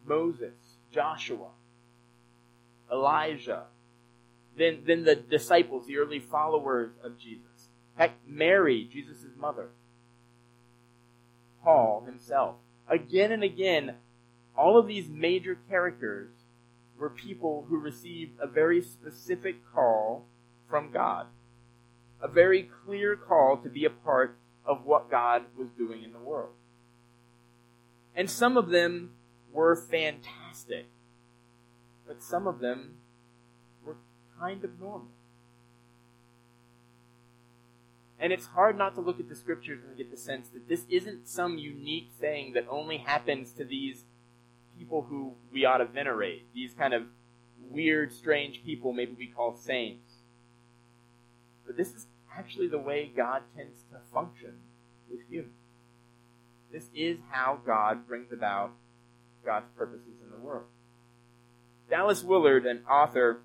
Moses, 0.07 0.55
Joshua, 0.93 1.49
Elijah, 2.93 3.65
then, 4.57 4.83
then 4.87 5.05
the 5.05 5.15
disciples, 5.15 5.87
the 5.87 5.99
early 5.99 6.19
followers 6.19 6.91
of 7.03 7.19
Jesus. 7.19 7.69
Heck, 7.97 8.15
Mary, 8.27 8.89
Jesus' 8.91 9.25
mother. 9.39 9.69
Paul 11.63 12.05
himself. 12.07 12.57
Again 12.89 13.33
and 13.33 13.45
again, 13.45 13.97
all 14.57 14.79
of 14.79 14.87
these 14.87 15.09
major 15.09 15.59
characters 15.69 16.31
were 16.99 17.11
people 17.11 17.67
who 17.69 17.79
received 17.79 18.39
a 18.41 18.47
very 18.47 18.83
specific 18.83 19.57
call 19.73 20.27
from 20.69 20.91
God. 20.91 21.27
A 22.23 22.29
very 22.29 22.69
clear 22.85 23.17
call 23.17 23.57
to 23.59 23.69
be 23.69 23.85
a 23.85 23.91
part 23.91 24.37
of 24.67 24.85
what 24.85 25.11
God 25.11 25.45
was 25.57 25.69
doing 25.71 26.03
in 26.03 26.13
the 26.13 26.19
world. 26.19 26.53
And 28.15 28.31
some 28.31 28.57
of 28.57 28.69
them 28.69 29.13
were 29.53 29.75
fantastic, 29.75 30.87
but 32.07 32.23
some 32.23 32.47
of 32.47 32.61
them 32.61 32.97
kind 34.41 34.65
of 34.65 34.81
normal. 34.81 35.09
And 38.19 38.33
it's 38.33 38.47
hard 38.47 38.77
not 38.77 38.95
to 38.97 39.01
look 39.01 39.19
at 39.19 39.29
the 39.29 39.35
scriptures 39.35 39.81
and 39.87 39.97
get 39.97 40.11
the 40.11 40.17
sense 40.17 40.49
that 40.49 40.69
this 40.69 40.85
isn't 40.91 41.29
some 41.29 41.57
unique 41.59 42.11
thing 42.21 42.53
that 42.53 42.67
only 42.69 42.99
happens 42.99 43.53
to 43.53 43.65
these 43.65 44.05
people 44.79 45.07
who 45.09 45.35
we 45.53 45.65
ought 45.65 45.79
to 45.79 45.87
venerate, 45.87 46.47
these 46.55 46.75
kind 46.75 46.93
of 46.93 47.05
weird, 47.71 48.13
strange 48.13 48.63
people 48.65 48.93
maybe 48.93 49.15
we 49.19 49.27
call 49.27 49.57
saints. 49.57 50.17
But 51.67 51.77
this 51.77 51.95
is 51.95 52.07
actually 52.37 52.69
the 52.69 52.79
way 52.79 53.11
God 53.15 53.43
tends 53.57 53.83
to 53.91 53.99
function 54.13 54.55
with 55.11 55.21
humans. 55.31 55.55
This 56.73 56.89
is 56.95 57.19
how 57.31 57.59
God 57.65 58.07
brings 58.07 58.33
about 58.33 58.73
God's 59.45 59.67
purposes 59.77 60.15
in 60.23 60.31
the 60.31 60.45
world. 60.45 60.67
Dallas 61.89 62.23
Willard, 62.23 62.67
an 62.67 62.85
author, 62.89 63.41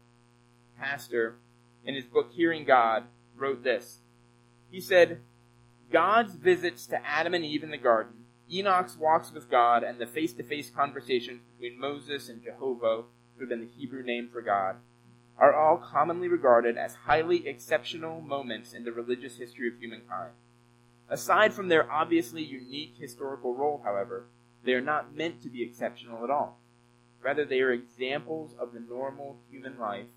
pastor, 0.79 1.35
in 1.83 1.95
his 1.95 2.05
book 2.05 2.31
Hearing 2.33 2.65
God, 2.65 3.03
wrote 3.35 3.63
this. 3.63 3.99
He 4.71 4.81
said, 4.81 5.19
God's 5.91 6.35
visits 6.35 6.85
to 6.87 7.05
Adam 7.05 7.33
and 7.33 7.45
Eve 7.45 7.63
in 7.63 7.71
the 7.71 7.77
garden, 7.77 8.25
Enoch's 8.51 8.97
walks 8.97 9.31
with 9.31 9.49
God, 9.49 9.83
and 9.83 9.99
the 9.99 10.05
face 10.05 10.33
to 10.33 10.43
face 10.43 10.69
conversations 10.69 11.41
between 11.53 11.79
Moses 11.79 12.29
and 12.29 12.43
Jehovah, 12.43 13.03
who 13.35 13.39
had 13.39 13.49
been 13.49 13.61
the 13.61 13.71
Hebrew 13.77 14.03
name 14.03 14.29
for 14.31 14.41
God, 14.41 14.77
are 15.37 15.53
all 15.53 15.77
commonly 15.77 16.27
regarded 16.27 16.77
as 16.77 16.95
highly 16.95 17.47
exceptional 17.47 18.21
moments 18.21 18.73
in 18.73 18.83
the 18.83 18.91
religious 18.91 19.37
history 19.37 19.67
of 19.67 19.79
humankind. 19.79 20.31
Aside 21.09 21.53
from 21.53 21.67
their 21.67 21.91
obviously 21.91 22.43
unique 22.43 22.95
historical 22.99 23.53
role, 23.53 23.81
however, 23.83 24.25
they 24.63 24.73
are 24.73 24.81
not 24.81 25.15
meant 25.15 25.41
to 25.43 25.49
be 25.49 25.61
exceptional 25.61 26.23
at 26.23 26.29
all. 26.29 26.57
Rather, 27.21 27.45
they 27.45 27.61
are 27.61 27.71
examples 27.71 28.55
of 28.59 28.73
the 28.73 28.79
normal 28.79 29.37
human 29.49 29.79
life 29.79 30.07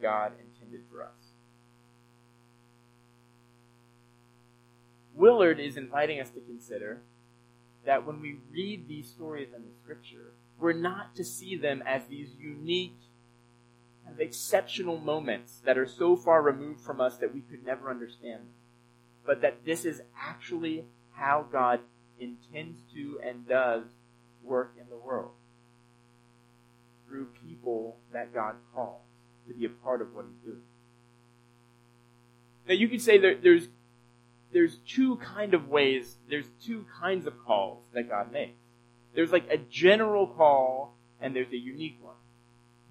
God 0.00 0.32
intended 0.38 0.82
for 0.90 1.02
us. 1.02 1.30
Willard 5.14 5.60
is 5.60 5.76
inviting 5.76 6.20
us 6.20 6.30
to 6.30 6.40
consider 6.40 7.00
that 7.84 8.06
when 8.06 8.20
we 8.20 8.38
read 8.52 8.88
these 8.88 9.08
stories 9.08 9.48
in 9.54 9.62
the 9.62 9.74
scripture, 9.82 10.32
we're 10.58 10.72
not 10.72 11.14
to 11.16 11.24
see 11.24 11.56
them 11.56 11.82
as 11.86 12.02
these 12.06 12.30
unique 12.38 12.96
kind 14.04 14.14
of 14.14 14.20
exceptional 14.20 14.98
moments 14.98 15.60
that 15.64 15.78
are 15.78 15.86
so 15.86 16.16
far 16.16 16.42
removed 16.42 16.80
from 16.80 17.00
us 17.00 17.16
that 17.18 17.34
we 17.34 17.40
could 17.40 17.64
never 17.64 17.90
understand 17.90 18.40
them. 18.40 18.54
But 19.26 19.42
that 19.42 19.64
this 19.64 19.84
is 19.84 20.00
actually 20.18 20.84
how 21.12 21.46
God 21.50 21.80
intends 22.18 22.78
to 22.94 23.20
and 23.24 23.46
does 23.46 23.84
work 24.42 24.72
in 24.80 24.88
the 24.88 24.96
world. 24.96 25.32
Through 27.08 27.28
people 27.46 27.96
that 28.12 28.32
God 28.32 28.54
calls 28.74 29.02
to 29.50 29.58
be 29.58 29.66
a 29.66 29.68
part 29.68 30.00
of 30.00 30.14
what 30.14 30.24
He's 30.26 30.44
doing. 30.44 30.62
Now 32.68 32.74
you 32.74 32.88
could 32.88 33.02
say 33.02 33.18
that 33.18 33.42
there's 33.42 33.68
there's 34.52 34.76
two 34.86 35.16
kind 35.16 35.54
of 35.54 35.68
ways, 35.68 36.16
there's 36.28 36.46
two 36.64 36.84
kinds 37.00 37.26
of 37.26 37.34
calls 37.44 37.84
that 37.92 38.08
God 38.08 38.32
makes. 38.32 38.58
There's 39.14 39.32
like 39.32 39.48
a 39.50 39.58
general 39.58 40.26
call 40.26 40.94
and 41.20 41.34
there's 41.34 41.52
a 41.52 41.56
unique 41.56 41.98
one. 42.00 42.14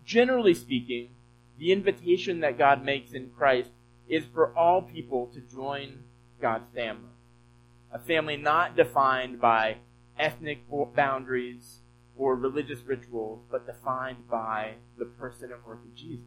Generally 0.06 0.56
speaking, 0.56 1.10
the 1.58 1.72
invitation 1.72 2.42
that 2.42 2.58
God 2.58 2.84
makes 2.84 3.12
in 3.12 3.30
Christ 3.38 3.72
is 4.08 4.24
for 4.34 4.56
all 4.58 4.82
people 4.82 5.28
to 5.34 5.42
join 5.42 6.04
God's 6.42 6.70
family. 6.74 7.12
A 7.92 8.00
family 8.00 8.38
not 8.38 8.76
defined 8.76 9.40
by 9.40 9.78
ethnic 10.18 10.60
boundaries 10.96 11.80
or 12.18 12.36
religious 12.36 12.80
rituals, 12.82 13.42
but 13.50 13.66
defined 13.66 14.30
by 14.30 14.74
the 14.98 15.06
person 15.06 15.52
and 15.52 15.66
work 15.66 15.80
of 15.84 15.96
Jesus. 15.96 16.26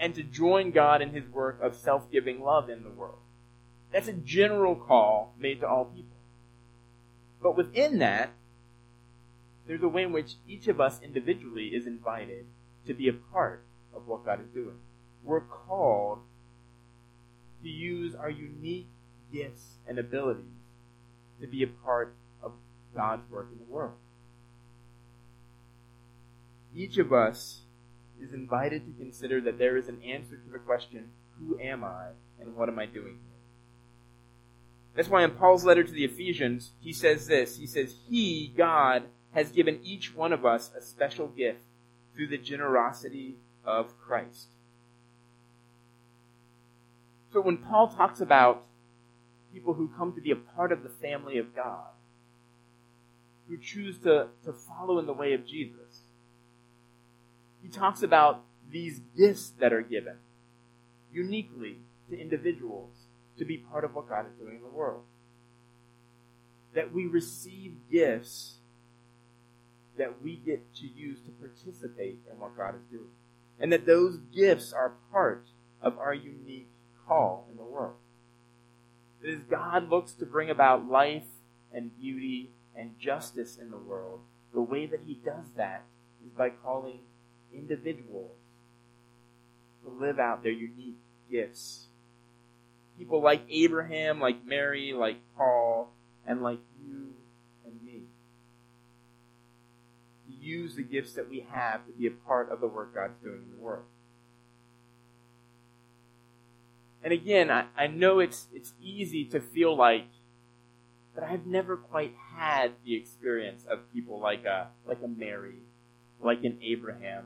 And 0.00 0.14
to 0.14 0.22
join 0.22 0.70
God 0.70 1.02
in 1.02 1.10
his 1.10 1.28
work 1.28 1.60
of 1.62 1.76
self 1.76 2.10
giving 2.10 2.42
love 2.42 2.70
in 2.70 2.82
the 2.82 2.90
world. 2.90 3.18
That's 3.92 4.08
a 4.08 4.14
general 4.14 4.74
call 4.74 5.34
made 5.38 5.60
to 5.60 5.68
all 5.68 5.84
people. 5.84 6.16
But 7.42 7.56
within 7.56 7.98
that, 7.98 8.30
there's 9.66 9.82
a 9.82 9.88
way 9.88 10.02
in 10.02 10.12
which 10.12 10.36
each 10.48 10.68
of 10.68 10.80
us 10.80 11.00
individually 11.02 11.68
is 11.68 11.86
invited 11.86 12.46
to 12.86 12.94
be 12.94 13.08
a 13.08 13.12
part 13.12 13.62
of 13.94 14.06
what 14.06 14.24
God 14.24 14.40
is 14.40 14.48
doing. 14.48 14.78
We're 15.22 15.40
called 15.40 16.20
to 17.62 17.68
use 17.68 18.14
our 18.14 18.30
unique 18.30 18.88
gifts 19.32 19.76
and 19.86 19.98
abilities 19.98 20.44
to 21.40 21.46
be 21.46 21.62
a 21.62 21.66
part 21.66 22.14
of 22.42 22.52
God's 22.94 23.30
work 23.30 23.48
in 23.52 23.58
the 23.58 23.72
world. 23.72 23.94
Each 26.74 26.98
of 26.98 27.12
us 27.12 27.62
is 28.22 28.32
invited 28.32 28.84
to 28.86 29.02
consider 29.02 29.40
that 29.42 29.58
there 29.58 29.76
is 29.76 29.88
an 29.88 30.02
answer 30.02 30.36
to 30.36 30.52
the 30.52 30.58
question, 30.58 31.10
Who 31.38 31.58
am 31.58 31.84
I 31.84 32.08
and 32.40 32.56
what 32.56 32.68
am 32.68 32.78
I 32.78 32.86
doing 32.86 33.18
here? 33.18 33.40
That's 34.94 35.08
why 35.08 35.24
in 35.24 35.30
Paul's 35.32 35.64
letter 35.64 35.84
to 35.84 35.92
the 35.92 36.04
Ephesians, 36.04 36.72
he 36.80 36.92
says 36.92 37.26
this. 37.26 37.56
He 37.56 37.66
says, 37.66 37.94
He, 38.08 38.52
God, 38.56 39.04
has 39.32 39.52
given 39.52 39.80
each 39.84 40.14
one 40.14 40.32
of 40.32 40.44
us 40.44 40.70
a 40.76 40.82
special 40.82 41.28
gift 41.28 41.60
through 42.14 42.28
the 42.28 42.38
generosity 42.38 43.36
of 43.64 43.98
Christ. 43.98 44.48
So 47.32 47.40
when 47.40 47.58
Paul 47.58 47.88
talks 47.88 48.20
about 48.20 48.64
people 49.52 49.74
who 49.74 49.88
come 49.96 50.12
to 50.14 50.20
be 50.20 50.32
a 50.32 50.36
part 50.36 50.72
of 50.72 50.82
the 50.82 50.88
family 50.88 51.38
of 51.38 51.54
God, 51.54 51.86
who 53.48 53.56
choose 53.56 53.98
to, 54.00 54.28
to 54.44 54.52
follow 54.52 54.98
in 54.98 55.06
the 55.06 55.12
way 55.12 55.32
of 55.32 55.46
Jesus, 55.46 55.89
he 57.62 57.68
talks 57.68 58.02
about 58.02 58.44
these 58.70 59.00
gifts 59.16 59.52
that 59.58 59.72
are 59.72 59.82
given 59.82 60.16
uniquely 61.12 61.78
to 62.08 62.18
individuals 62.18 62.90
to 63.38 63.44
be 63.44 63.58
part 63.58 63.84
of 63.84 63.94
what 63.94 64.08
God 64.08 64.26
is 64.26 64.38
doing 64.38 64.56
in 64.56 64.62
the 64.62 64.68
world. 64.68 65.02
That 66.74 66.92
we 66.92 67.06
receive 67.06 67.74
gifts 67.90 68.60
that 69.98 70.22
we 70.22 70.36
get 70.36 70.74
to 70.74 70.86
use 70.86 71.18
to 71.20 71.30
participate 71.30 72.20
in 72.30 72.38
what 72.38 72.56
God 72.56 72.74
is 72.74 72.82
doing. 72.90 73.10
And 73.58 73.70
that 73.72 73.86
those 73.86 74.16
gifts 74.34 74.72
are 74.72 74.94
part 75.12 75.44
of 75.82 75.98
our 75.98 76.14
unique 76.14 76.70
call 77.06 77.46
in 77.50 77.56
the 77.58 77.64
world. 77.64 77.96
That 79.20 79.30
as 79.30 79.42
God 79.42 79.90
looks 79.90 80.12
to 80.12 80.24
bring 80.24 80.48
about 80.48 80.88
life 80.88 81.26
and 81.72 81.94
beauty 82.00 82.50
and 82.74 82.98
justice 82.98 83.58
in 83.60 83.70
the 83.70 83.76
world, 83.76 84.20
the 84.54 84.62
way 84.62 84.86
that 84.86 85.00
He 85.06 85.14
does 85.14 85.52
that 85.56 85.84
is 86.24 86.32
by 86.32 86.48
calling 86.48 87.00
individuals 87.54 88.36
to 89.82 89.90
live 89.90 90.18
out 90.18 90.42
their 90.42 90.52
unique 90.52 90.98
gifts. 91.30 91.86
People 92.98 93.18
mm-hmm. 93.18 93.26
like 93.26 93.42
Abraham, 93.48 94.20
like 94.20 94.44
Mary, 94.44 94.92
like 94.92 95.16
Paul, 95.36 95.90
and 96.26 96.42
like 96.42 96.58
you 96.82 97.14
and 97.64 97.82
me. 97.82 98.02
To 100.26 100.32
use 100.32 100.74
the 100.74 100.82
gifts 100.82 101.14
that 101.14 101.28
we 101.28 101.46
have 101.50 101.86
to 101.86 101.92
be 101.92 102.06
a 102.06 102.10
part 102.10 102.50
of 102.50 102.60
the 102.60 102.66
work 102.66 102.94
God's 102.94 103.18
doing 103.22 103.42
in 103.46 103.56
the 103.56 103.62
world. 103.62 103.84
And 107.02 107.14
again, 107.14 107.50
I, 107.50 107.64
I 107.76 107.86
know 107.86 108.18
it's 108.18 108.46
it's 108.52 108.74
easy 108.82 109.24
to 109.26 109.40
feel 109.40 109.74
like 109.74 110.04
but 111.14 111.24
I've 111.24 111.46
never 111.46 111.76
quite 111.76 112.14
had 112.36 112.72
the 112.84 112.94
experience 112.94 113.64
of 113.68 113.92
people 113.92 114.20
like 114.20 114.44
a 114.44 114.68
like 114.86 114.98
a 115.04 115.08
Mary, 115.08 115.58
like 116.22 116.44
an 116.44 116.58
Abraham. 116.62 117.24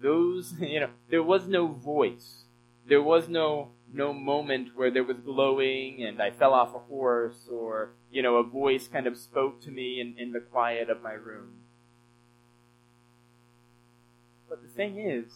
Those 0.00 0.54
you 0.60 0.80
know, 0.80 0.90
there 1.08 1.22
was 1.22 1.46
no 1.46 1.66
voice 1.66 2.44
there 2.90 3.02
was 3.02 3.28
no 3.28 3.68
no 3.92 4.12
moment 4.12 4.76
where 4.76 4.90
there 4.90 5.04
was 5.04 5.16
glowing 5.18 6.04
and 6.04 6.20
I 6.20 6.30
fell 6.30 6.52
off 6.52 6.74
a 6.74 6.78
horse 6.78 7.48
or, 7.50 7.90
you 8.10 8.22
know, 8.22 8.36
a 8.36 8.42
voice 8.42 8.86
kind 8.86 9.06
of 9.06 9.16
spoke 9.16 9.60
to 9.62 9.70
me 9.70 10.00
in, 10.00 10.14
in 10.16 10.32
the 10.32 10.40
quiet 10.40 10.90
of 10.90 11.02
my 11.02 11.12
room. 11.12 11.54
But 14.48 14.62
the 14.62 14.68
thing 14.68 14.98
is, 14.98 15.32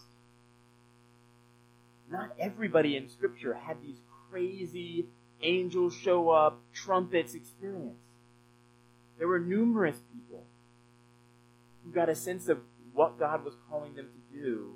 not 2.11 2.31
everybody 2.39 2.97
in 2.97 3.09
Scripture 3.09 3.55
had 3.55 3.83
these 3.83 3.99
crazy 4.31 5.07
angels 5.43 5.95
show 5.95 6.31
up, 6.31 6.61
trumpets 6.73 7.35
experience. 7.35 7.99
There 9.19 9.29
were 9.29 9.41
numerous 9.41 10.01
people 10.13 10.45
who 11.85 11.93
got 11.93 12.09
a 12.09 12.15
sense 12.15 12.49
of 12.49 12.59
what 12.93 13.19
God 13.19 13.45
was 13.45 13.55
calling 13.69 13.95
them 13.95 14.07
to 14.07 14.24
do 14.35 14.75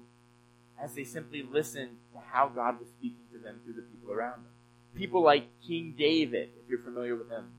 as 0.82 0.94
they 0.94 1.04
simply 1.04 1.42
listened 1.42 1.96
to 2.12 2.20
how 2.30 2.48
God 2.48 2.78
was 2.78 2.88
speaking 2.88 3.24
to 3.32 3.38
them 3.38 3.60
through 3.64 3.74
the 3.74 3.82
people 3.82 4.12
around 4.12 4.44
them. 4.44 4.52
People 4.96 5.22
like 5.22 5.48
King 5.66 5.94
David, 5.96 6.50
if 6.62 6.68
you're 6.68 6.82
familiar 6.82 7.16
with 7.16 7.30
him, 7.30 7.52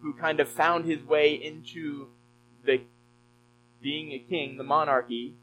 who 0.00 0.12
kind 0.14 0.40
of 0.40 0.48
found 0.48 0.84
his 0.84 1.02
way 1.02 1.34
into 1.34 2.08
the 2.64 2.80
being 3.82 4.12
a 4.12 4.18
king, 4.18 4.56
the 4.56 4.64
monarchy, 4.64 5.34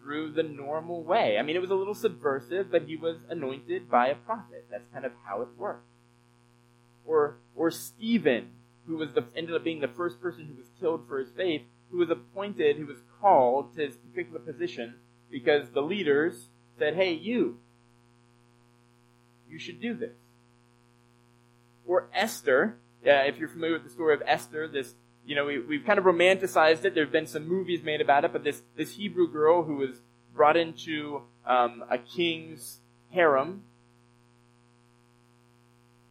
through 0.00 0.32
the 0.32 0.42
normal 0.42 1.02
way. 1.02 1.38
I 1.38 1.42
mean, 1.42 1.56
it 1.56 1.60
was 1.60 1.70
a 1.70 1.74
little 1.74 1.94
subversive, 1.94 2.70
but 2.70 2.82
he 2.82 2.96
was 2.96 3.18
anointed 3.28 3.90
by 3.90 4.08
a 4.08 4.14
prophet. 4.14 4.66
That's 4.70 4.86
kind 4.92 5.04
of 5.04 5.12
how 5.24 5.42
it 5.42 5.48
worked. 5.56 5.86
Or, 7.04 7.36
or 7.54 7.70
Stephen, 7.70 8.50
who 8.86 8.96
was 8.96 9.12
the, 9.12 9.24
ended 9.36 9.54
up 9.54 9.64
being 9.64 9.80
the 9.80 9.88
first 9.88 10.20
person 10.20 10.46
who 10.46 10.54
was 10.54 10.70
killed 10.80 11.06
for 11.06 11.18
his 11.18 11.30
faith, 11.30 11.62
who 11.90 11.98
was 11.98 12.10
appointed, 12.10 12.76
who 12.76 12.86
was 12.86 12.98
called 13.20 13.74
to 13.74 13.86
his 13.86 13.96
particular 13.96 14.40
position 14.40 14.94
because 15.30 15.70
the 15.70 15.82
leaders 15.82 16.48
said, 16.78 16.94
hey, 16.94 17.12
you, 17.12 17.58
you 19.48 19.58
should 19.58 19.80
do 19.80 19.94
this. 19.94 20.16
Or 21.86 22.08
Esther, 22.14 22.76
uh, 23.06 23.10
if 23.10 23.38
you're 23.38 23.48
familiar 23.48 23.74
with 23.74 23.84
the 23.84 23.90
story 23.90 24.14
of 24.14 24.22
Esther, 24.26 24.68
this 24.68 24.94
you 25.28 25.34
know, 25.34 25.44
we, 25.44 25.60
we've 25.60 25.84
kind 25.84 25.98
of 25.98 26.06
romanticized 26.06 26.86
it. 26.86 26.94
There 26.94 27.04
have 27.04 27.12
been 27.12 27.26
some 27.26 27.46
movies 27.46 27.82
made 27.82 28.00
about 28.00 28.24
it, 28.24 28.32
but 28.32 28.44
this, 28.44 28.62
this 28.76 28.96
Hebrew 28.96 29.30
girl 29.30 29.62
who 29.62 29.76
was 29.76 30.00
brought 30.34 30.56
into 30.56 31.20
um, 31.46 31.84
a 31.90 31.98
king's 31.98 32.78
harem, 33.10 33.62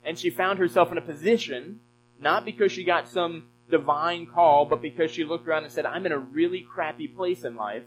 and 0.05 0.19
she 0.19 0.29
found 0.29 0.59
herself 0.59 0.91
in 0.91 0.99
a 0.99 1.01
position, 1.01 1.79
not 2.19 2.45
because 2.45 2.71
she 2.71 2.83
got 2.83 3.07
some 3.07 3.45
divine 3.69 4.25
call, 4.25 4.65
but 4.65 4.81
because 4.81 5.11
she 5.11 5.23
looked 5.23 5.47
around 5.47 5.63
and 5.63 5.71
said, 5.71 5.85
I'm 5.85 6.05
in 6.05 6.11
a 6.11 6.17
really 6.17 6.61
crappy 6.61 7.07
place 7.07 7.43
in 7.43 7.55
life, 7.55 7.83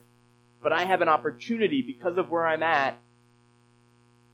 but 0.62 0.72
I 0.72 0.84
have 0.84 1.00
an 1.00 1.08
opportunity 1.08 1.82
because 1.82 2.18
of 2.18 2.30
where 2.30 2.46
I'm 2.46 2.62
at 2.62 2.98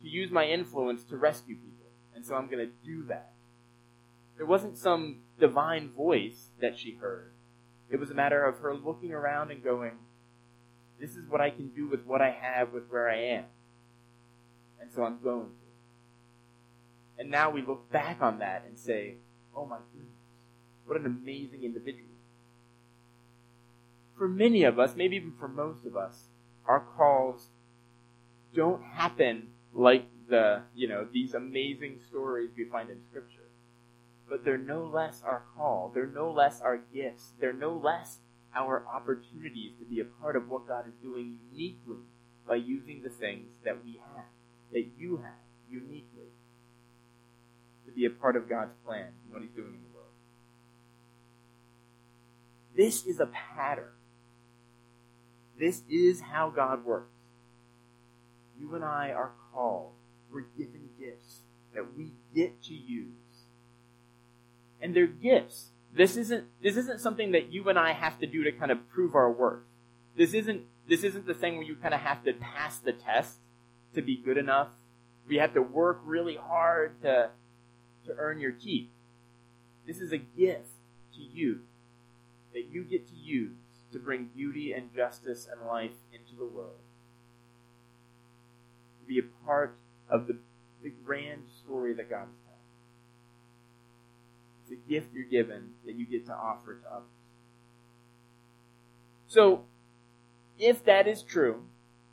to 0.03 0.09
use 0.09 0.31
my 0.31 0.47
influence 0.47 1.05
to 1.05 1.17
rescue 1.17 1.57
people. 1.57 1.91
And 2.15 2.25
so 2.25 2.35
I'm 2.35 2.47
going 2.47 2.67
to 2.67 2.73
do 2.85 3.05
that. 3.09 3.33
There 4.37 4.47
wasn't 4.47 4.76
some 4.76 5.19
divine 5.38 5.91
voice 5.91 6.50
that 6.61 6.79
she 6.79 6.95
heard. 6.95 7.33
It 7.91 8.00
was 8.00 8.11
a 8.11 8.15
matter 8.15 8.45
of 8.45 8.59
her 8.59 8.75
looking 8.75 9.12
around 9.12 9.50
and 9.50 9.62
going, 9.62 9.93
This 11.00 11.17
is 11.17 11.29
what 11.29 11.41
I 11.41 11.50
can 11.50 11.69
do 11.69 11.88
with 11.88 12.05
what 12.05 12.21
I 12.21 12.31
have, 12.31 12.73
with 12.73 12.85
where 12.88 13.09
I 13.09 13.19
am. 13.19 13.45
And 14.81 14.91
so 14.93 15.05
I'm 15.05 15.19
going 15.23 15.47
to. 15.47 15.53
And 17.19 17.31
now 17.31 17.50
we 17.50 17.62
look 17.62 17.91
back 17.91 18.19
on 18.21 18.41
that 18.41 18.65
and 18.67 18.79
say, 18.79 19.17
Oh 19.55 19.65
my 19.65 19.79
goodness, 19.93 20.12
what 20.87 20.99
an 20.99 21.07
amazing 21.07 21.64
individual. 21.64 22.09
For 24.16 24.28
many 24.28 24.64
of 24.64 24.78
us, 24.78 24.97
maybe 24.97 25.16
even 25.16 25.33
for 25.38 25.49
most 25.49 25.85
of 25.85 25.97
us, 25.97 26.25
our 26.66 26.81
calls 26.81 27.49
don't 28.55 28.83
happen 28.83 29.49
like 29.75 30.07
the, 30.28 30.62
you 30.75 30.88
know, 30.88 31.07
these 31.12 31.35
amazing 31.35 32.00
stories 32.09 32.50
we 32.57 32.64
find 32.64 32.88
in 32.88 32.99
Scripture 33.11 33.47
but 34.28 34.45
they're 34.45 34.59
no 34.59 34.85
less 34.85 35.23
our 35.25 35.43
call. 35.57 35.91
They're 35.95 36.06
no 36.06 36.30
less 36.30 36.60
our 36.60 36.78
gifts. 36.93 37.32
They're 37.41 37.52
no 37.52 37.73
less 37.73 38.19
our 38.54 38.84
opportunities 38.93 39.73
to 39.78 39.84
be 39.84 40.00
a 40.00 40.04
part 40.04 40.37
of 40.37 40.49
what 40.49 40.67
God 40.67 40.87
is 40.89 40.95
doing 41.02 41.39
uniquely 41.52 42.02
by 42.49 42.56
using 42.56 43.02
the 43.02 43.10
things 43.10 43.49
that 43.65 43.84
we 43.84 44.00
have, 44.15 44.25
that 44.73 44.87
you 44.99 45.19
have 45.19 45.32
uniquely, 45.71 46.30
to 47.87 47.93
be 47.93 48.06
a 48.06 48.10
part 48.10 48.37
of 48.37 48.49
God's 48.49 48.73
plan 48.84 49.06
and 49.25 49.32
what 49.32 49.43
He's 49.43 49.50
doing. 49.50 49.78
This 52.76 53.06
is 53.06 53.21
a 53.21 53.26
pattern. 53.26 53.93
This 55.58 55.82
is 55.89 56.21
how 56.21 56.50
God 56.50 56.84
works. 56.84 57.12
You 58.58 58.75
and 58.75 58.84
I 58.84 59.10
are 59.10 59.32
called. 59.52 59.93
We're 60.30 60.47
given 60.56 60.91
gifts 60.99 61.41
that 61.75 61.97
we 61.97 62.12
get 62.34 62.62
to 62.65 62.75
use 62.75 63.12
and 64.80 64.95
they're 64.95 65.06
gifts. 65.06 65.71
This 65.95 66.17
isn't 66.17 66.45
this 66.62 66.76
isn't 66.76 67.00
something 67.00 67.32
that 67.32 67.52
you 67.52 67.69
and 67.69 67.78
I 67.78 67.93
have 67.93 68.19
to 68.21 68.26
do 68.26 68.45
to 68.45 68.52
kind 68.52 68.71
of 68.71 68.89
prove 68.91 69.15
our 69.15 69.30
worth. 69.30 69.62
This 70.17 70.34
isn't 70.34 70.62
this 70.89 71.04
isn't 71.04 71.26
the 71.26 71.34
thing 71.34 71.56
where 71.56 71.67
you 71.67 71.76
kind 71.76 71.95
of 71.95 72.00
have 72.00 72.25
to 72.25 72.32
pass 72.32 72.78
the 72.78 72.93
test 72.93 73.39
to 73.95 74.02
be 74.02 74.17
good 74.17 74.36
enough. 74.36 74.69
We 75.26 75.36
have 75.36 75.54
to 75.54 75.62
work 75.62 76.00
really 76.04 76.36
hard 76.36 77.00
to 77.02 77.30
to 78.06 78.15
earn 78.17 78.41
your 78.41 78.52
keep. 78.52 78.93
This 79.86 80.00
is 80.00 80.12
a 80.12 80.19
gift 80.19 80.69
to 81.15 81.21
you 81.21 81.60
that 82.56 82.73
you 82.73 82.82
get 82.84 83.06
to 83.06 83.14
use 83.14 83.52
to 83.92 83.99
bring 83.99 84.30
beauty 84.34 84.73
and 84.73 84.88
justice 84.95 85.47
and 85.50 85.69
life 85.69 85.92
into 86.10 86.34
the 86.38 86.47
world. 86.47 86.80
To 89.00 89.06
be 89.06 89.19
a 89.19 89.45
part 89.45 89.76
of 90.08 90.26
the, 90.26 90.38
the 90.82 90.90
grand 91.04 91.42
story 91.62 91.92
that 91.92 92.08
God's 92.08 92.30
telling. 92.45 92.58
it's 94.62 94.73
a 94.73 94.90
gift 94.90 95.08
you're 95.12 95.25
given 95.25 95.73
that 95.84 95.97
you 95.97 96.06
get 96.06 96.25
to 96.26 96.32
offer 96.32 96.76
to 96.76 96.90
others. 96.90 97.04
So, 99.28 99.64
if 100.58 100.82
that 100.86 101.06
is 101.06 101.23
true, 101.23 101.62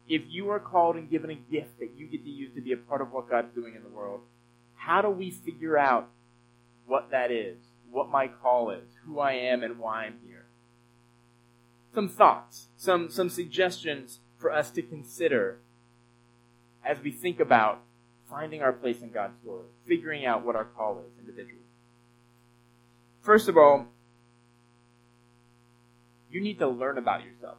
if 0.10 0.24
you 0.28 0.50
are 0.50 0.60
called 0.60 0.98
and 0.98 1.10
given 1.10 1.30
a 1.30 1.36
gift 1.36 1.80
that 1.80 1.92
you 1.96 2.06
get 2.08 2.26
to 2.26 2.30
use 2.30 2.54
to 2.56 2.62
be 2.62 2.74
a 2.74 2.78
part 2.78 3.00
of 3.00 3.14
what 3.14 3.30
God's 3.30 3.56
doing 3.56 3.76
in 3.76 3.84
the 3.84 3.88
world, 3.90 4.20
how 4.76 5.02
do 5.02 5.10
we 5.10 5.32
figure 5.32 5.78
out 5.78 6.10
what 6.86 7.12
that 7.12 7.32
is, 7.32 7.56
what 7.90 8.10
my 8.10 8.28
call 8.28 8.72
is, 8.72 8.90
who 9.06 9.20
I 9.20 9.32
am, 9.34 9.64
and 9.64 9.80
why 9.80 10.04
I'm 10.04 10.16
here? 10.28 10.33
Some 11.94 12.10
thoughts, 12.10 12.68
some, 12.76 13.10
some 13.10 13.30
suggestions 13.30 14.20
for 14.38 14.52
us 14.52 14.72
to 14.72 14.82
consider 14.82 15.60
as 16.84 17.00
we 17.00 17.12
think 17.12 17.40
about 17.40 17.82
finding 18.30 18.62
our 18.62 18.74
place 18.74 19.02
in 19.02 19.12
God's 19.12 19.38
story, 19.42 19.66
figuring 19.86 20.26
out 20.26 20.44
what 20.44 20.56
our 20.56 20.66
call 20.66 21.00
is 21.00 21.20
individually. 21.20 21.62
First 23.22 23.48
of 23.48 23.58
all, 23.58 23.88
you 26.32 26.42
need 26.42 26.58
to 26.60 26.68
learn 26.68 26.98
about 26.98 27.24
yourself. 27.24 27.58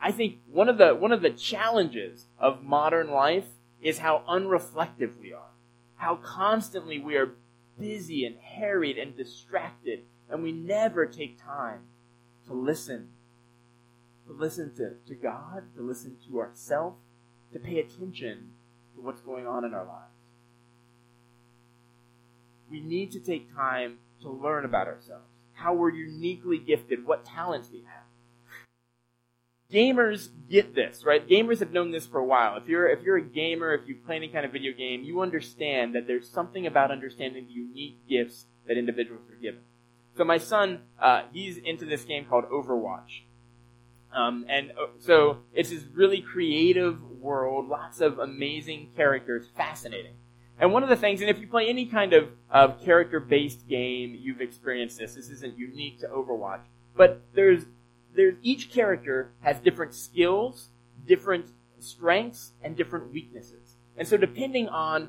I 0.00 0.12
think 0.12 0.38
one 0.50 0.68
of 0.68 0.78
the 0.78 0.94
one 0.94 1.12
of 1.12 1.22
the 1.22 1.30
challenges 1.30 2.26
of 2.38 2.62
modern 2.62 3.10
life 3.10 3.46
is 3.80 3.98
how 3.98 4.22
unreflective 4.28 5.18
we 5.20 5.32
are. 5.32 5.50
How 5.96 6.16
constantly 6.16 6.98
we 6.98 7.16
are 7.16 7.34
busy 7.78 8.24
and 8.24 8.36
harried 8.36 8.96
and 8.96 9.16
distracted 9.16 10.00
and 10.30 10.42
we 10.42 10.52
never 10.52 11.04
take 11.06 11.42
time 11.42 11.80
to 12.46 12.54
listen. 12.54 13.08
To 14.26 14.32
listen 14.32 14.72
to, 14.76 14.94
to 15.08 15.14
God, 15.14 15.64
to 15.76 15.82
listen 15.82 16.16
to 16.28 16.38
ourselves, 16.38 16.96
to 17.52 17.58
pay 17.58 17.78
attention 17.80 18.52
to 18.94 19.02
what's 19.02 19.20
going 19.20 19.46
on 19.46 19.64
in 19.64 19.74
our 19.74 19.84
lives 19.84 20.12
we 22.72 22.80
need 22.80 23.12
to 23.12 23.20
take 23.20 23.54
time 23.54 23.98
to 24.22 24.30
learn 24.30 24.64
about 24.64 24.88
ourselves, 24.88 25.26
how 25.52 25.74
we're 25.74 25.90
uniquely 25.90 26.58
gifted, 26.58 27.06
what 27.06 27.24
talents 27.24 27.68
we 27.70 27.80
have. 27.80 28.02
Gamers 29.70 30.28
get 30.50 30.74
this, 30.74 31.04
right? 31.04 31.26
Gamers 31.26 31.60
have 31.60 31.72
known 31.72 31.92
this 31.92 32.06
for 32.06 32.18
a 32.18 32.24
while. 32.24 32.56
If 32.56 32.68
you're 32.68 32.88
if 32.88 33.02
you're 33.02 33.16
a 33.16 33.22
gamer, 33.22 33.72
if 33.72 33.88
you 33.88 33.94
play 33.94 34.16
any 34.16 34.28
kind 34.28 34.44
of 34.44 34.52
video 34.52 34.72
game, 34.72 35.02
you 35.02 35.22
understand 35.22 35.94
that 35.94 36.06
there's 36.06 36.28
something 36.28 36.66
about 36.66 36.90
understanding 36.90 37.46
the 37.46 37.52
unique 37.52 37.96
gifts 38.08 38.46
that 38.66 38.76
individuals 38.76 39.22
are 39.30 39.40
given. 39.40 39.60
So 40.16 40.24
my 40.24 40.38
son, 40.38 40.80
uh, 41.00 41.22
he's 41.32 41.56
into 41.56 41.84
this 41.84 42.04
game 42.04 42.26
called 42.26 42.44
Overwatch. 42.50 43.22
Um, 44.14 44.44
and 44.48 44.72
uh, 44.72 44.88
so 44.98 45.38
it's 45.54 45.70
this 45.70 45.84
really 45.94 46.20
creative 46.20 47.02
world, 47.02 47.68
lots 47.68 48.00
of 48.00 48.18
amazing 48.18 48.90
characters, 48.94 49.46
fascinating. 49.56 50.12
And 50.60 50.72
one 50.72 50.82
of 50.82 50.90
the 50.90 50.96
things, 50.96 51.22
and 51.22 51.30
if 51.30 51.38
you 51.38 51.46
play 51.46 51.68
any 51.68 51.86
kind 51.86 52.12
of, 52.12 52.28
of 52.50 52.80
character-based 52.82 53.66
game, 53.68 54.16
you've 54.20 54.42
experienced 54.42 54.98
this. 54.98 55.14
This 55.14 55.30
isn't 55.30 55.58
unique 55.58 55.98
to 56.00 56.08
Overwatch. 56.08 56.60
But 56.94 57.22
there's, 57.34 57.64
there's, 58.14 58.34
each 58.42 58.70
character 58.70 59.32
has 59.40 59.58
different 59.60 59.94
skills, 59.94 60.68
different 61.06 61.46
strengths, 61.78 62.52
and 62.62 62.76
different 62.76 63.10
weaknesses. 63.12 63.76
And 63.96 64.06
so 64.06 64.18
depending 64.18 64.68
on 64.68 65.08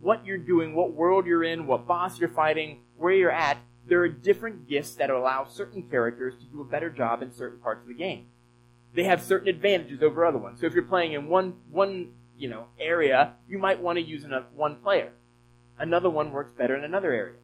what 0.00 0.24
you're 0.24 0.38
doing, 0.38 0.74
what 0.74 0.92
world 0.92 1.26
you're 1.26 1.44
in, 1.44 1.66
what 1.66 1.86
boss 1.86 2.18
you're 2.18 2.28
fighting, 2.28 2.80
where 2.96 3.12
you're 3.12 3.30
at, 3.30 3.58
there 3.88 4.00
are 4.02 4.08
different 4.08 4.68
gifts 4.68 4.94
that 4.96 5.10
allow 5.10 5.44
certain 5.44 5.82
characters 5.82 6.34
to 6.36 6.44
do 6.44 6.60
a 6.60 6.64
better 6.64 6.90
job 6.90 7.22
in 7.22 7.32
certain 7.32 7.58
parts 7.58 7.82
of 7.82 7.88
the 7.88 7.94
game. 7.94 8.26
they 8.94 9.04
have 9.04 9.22
certain 9.22 9.48
advantages 9.48 10.02
over 10.02 10.24
other 10.24 10.38
ones. 10.38 10.60
So 10.60 10.66
if 10.66 10.74
you're 10.74 10.82
playing 10.82 11.12
in 11.12 11.28
one 11.28 11.54
one 11.70 12.12
you 12.36 12.48
know 12.48 12.66
area, 12.78 13.34
you 13.48 13.58
might 13.58 13.80
want 13.80 13.98
to 13.98 14.02
use 14.04 14.24
another, 14.24 14.46
one 14.54 14.76
player. 14.76 15.12
Another 15.78 16.10
one 16.10 16.32
works 16.32 16.52
better 16.56 16.74
in 16.76 16.84
another 16.84 17.12
area 17.12 17.36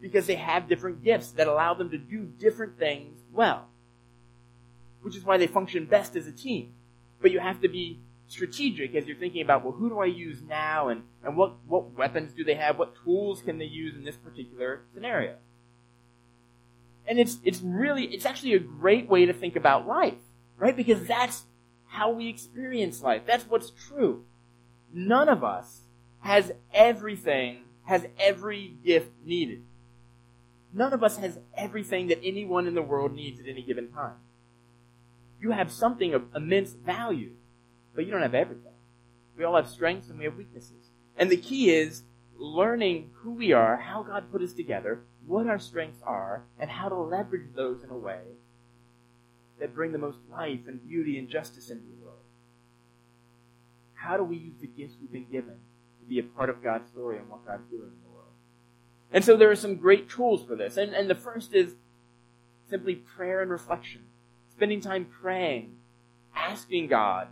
because 0.00 0.26
they 0.26 0.36
have 0.36 0.68
different 0.68 1.04
gifts 1.04 1.30
that 1.32 1.46
allow 1.46 1.74
them 1.74 1.90
to 1.90 1.98
do 1.98 2.24
different 2.24 2.78
things 2.78 3.20
well. 3.32 3.66
Which 5.02 5.16
is 5.16 5.24
why 5.24 5.36
they 5.36 5.46
function 5.46 5.84
best 5.86 6.16
as 6.16 6.26
a 6.26 6.32
team. 6.32 6.72
But 7.20 7.30
you 7.32 7.40
have 7.40 7.60
to 7.60 7.68
be 7.68 8.00
strategic 8.28 8.94
as 8.94 9.06
you're 9.06 9.16
thinking 9.16 9.42
about, 9.42 9.62
well, 9.64 9.74
who 9.74 9.90
do 9.90 9.98
I 9.98 10.06
use 10.06 10.40
now 10.42 10.88
and, 10.88 11.02
and 11.22 11.36
what, 11.36 11.56
what 11.66 11.92
weapons 11.98 12.32
do 12.32 12.44
they 12.44 12.54
have? 12.54 12.78
What 12.78 12.94
tools 13.04 13.42
can 13.42 13.58
they 13.58 13.66
use 13.66 13.94
in 13.94 14.04
this 14.04 14.16
particular 14.16 14.82
scenario? 14.94 15.36
And 17.10 17.18
it's, 17.18 17.38
it's 17.42 17.60
really, 17.60 18.04
it's 18.04 18.24
actually 18.24 18.54
a 18.54 18.60
great 18.60 19.08
way 19.08 19.26
to 19.26 19.32
think 19.32 19.56
about 19.56 19.84
life, 19.84 20.14
right? 20.56 20.76
Because 20.76 21.08
that's 21.08 21.42
how 21.88 22.12
we 22.12 22.28
experience 22.28 23.02
life. 23.02 23.22
That's 23.26 23.42
what's 23.48 23.70
true. 23.70 24.22
None 24.94 25.28
of 25.28 25.42
us 25.42 25.80
has 26.20 26.52
everything, 26.72 27.64
has 27.82 28.06
every 28.16 28.76
gift 28.84 29.10
needed. 29.24 29.64
None 30.72 30.92
of 30.92 31.02
us 31.02 31.16
has 31.16 31.40
everything 31.56 32.06
that 32.06 32.20
anyone 32.22 32.68
in 32.68 32.76
the 32.76 32.82
world 32.82 33.12
needs 33.12 33.40
at 33.40 33.48
any 33.48 33.62
given 33.62 33.88
time. 33.88 34.14
You 35.40 35.50
have 35.50 35.72
something 35.72 36.14
of 36.14 36.22
immense 36.32 36.74
value, 36.74 37.32
but 37.92 38.06
you 38.06 38.12
don't 38.12 38.22
have 38.22 38.36
everything. 38.36 38.70
We 39.36 39.42
all 39.42 39.56
have 39.56 39.68
strengths 39.68 40.10
and 40.10 40.18
we 40.20 40.26
have 40.26 40.36
weaknesses. 40.36 40.92
And 41.16 41.28
the 41.28 41.36
key 41.36 41.70
is 41.70 42.04
learning 42.38 43.10
who 43.14 43.32
we 43.32 43.52
are, 43.52 43.78
how 43.78 44.04
God 44.04 44.30
put 44.30 44.42
us 44.42 44.52
together, 44.52 45.00
what 45.30 45.46
our 45.46 45.60
strengths 45.60 46.02
are, 46.02 46.42
and 46.58 46.68
how 46.68 46.88
to 46.88 46.96
leverage 46.96 47.54
those 47.54 47.84
in 47.84 47.90
a 47.90 47.96
way 47.96 48.18
that 49.60 49.72
bring 49.72 49.92
the 49.92 49.98
most 49.98 50.18
life 50.28 50.58
and 50.66 50.86
beauty 50.88 51.18
and 51.18 51.28
justice 51.28 51.70
into 51.70 51.84
the 51.84 52.04
world. 52.04 52.18
How 53.94 54.16
do 54.16 54.24
we 54.24 54.36
use 54.36 54.56
the 54.60 54.66
gifts 54.66 54.94
we've 55.00 55.12
been 55.12 55.30
given 55.30 55.54
to 55.54 56.06
be 56.08 56.18
a 56.18 56.24
part 56.24 56.50
of 56.50 56.64
God's 56.64 56.88
story 56.88 57.16
and 57.18 57.28
what 57.28 57.46
God's 57.46 57.70
doing 57.70 57.82
in 57.82 58.02
the 58.02 58.12
world? 58.12 58.32
And 59.12 59.24
so 59.24 59.36
there 59.36 59.52
are 59.52 59.56
some 59.56 59.76
great 59.76 60.08
tools 60.08 60.44
for 60.44 60.56
this. 60.56 60.76
And, 60.76 60.92
and 60.94 61.08
the 61.08 61.14
first 61.14 61.54
is 61.54 61.74
simply 62.68 62.96
prayer 62.96 63.40
and 63.40 63.52
reflection. 63.52 64.02
Spending 64.50 64.80
time 64.80 65.04
praying, 65.04 65.76
asking 66.34 66.88
God 66.88 67.28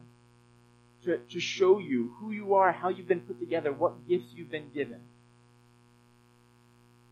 to, 1.05 1.19
to 1.19 1.41
show 1.41 1.81
you 1.81 2.15
who 2.21 2.31
you 2.31 2.55
are, 2.55 2.71
how 2.71 2.91
you've 2.91 3.09
been 3.09 3.23
put 3.23 3.41
together, 3.41 3.73
what 3.73 4.07
gifts 4.07 4.29
you've 4.37 4.53
been 4.53 4.71
given. 4.73 5.01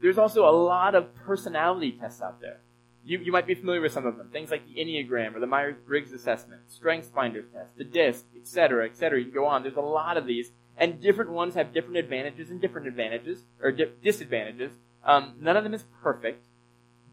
There's 0.01 0.19
also 0.19 0.49
a 0.49 0.51
lot 0.51 0.95
of 0.95 1.15
personality 1.15 1.93
tests 1.93 2.21
out 2.21 2.41
there. 2.41 2.61
You, 3.05 3.19
you 3.19 3.33
might 3.33 3.47
be 3.47 3.55
familiar 3.55 3.81
with 3.81 3.93
some 3.93 4.05
of 4.05 4.17
them. 4.17 4.29
Things 4.31 4.51
like 4.51 4.67
the 4.67 4.81
Enneagram 4.81 5.35
or 5.35 5.41
the 5.41 5.47
Myers-Briggs 5.47 6.13
assessment, 6.13 6.63
Strengths 6.67 7.09
Finder 7.09 7.43
test, 7.43 7.77
the 7.77 7.85
DISC, 7.85 8.25
etc., 8.37 8.87
etc. 8.87 9.19
You 9.19 9.27
can 9.27 9.35
go 9.35 9.47
on. 9.47 9.63
There's 9.63 9.77
a 9.77 9.81
lot 9.81 10.17
of 10.17 10.27
these. 10.27 10.51
And 10.77 11.01
different 11.01 11.31
ones 11.31 11.55
have 11.55 11.73
different 11.73 11.97
advantages 11.97 12.51
and 12.51 12.61
different 12.61 12.87
advantages, 12.87 13.45
or 13.63 13.73
di- 13.73 13.93
disadvantages. 14.03 14.73
Um, 15.05 15.35
none 15.41 15.57
of 15.57 15.65
them 15.65 15.73
is 15.73 15.85
perfect, 16.03 16.45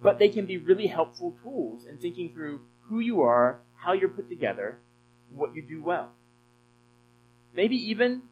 but 0.01 0.19
they 0.19 0.29
can 0.29 0.45
be 0.45 0.57
really 0.57 0.87
helpful 0.87 1.37
tools 1.43 1.85
in 1.85 1.97
thinking 1.97 2.33
through 2.33 2.61
who 2.89 2.99
you 2.99 3.21
are, 3.21 3.59
how 3.75 3.93
you're 3.93 4.09
put 4.09 4.27
together, 4.27 4.79
what 5.33 5.55
you 5.55 5.61
do 5.61 5.81
well. 5.81 6.09
Maybe 7.55 7.75
even 7.75 8.23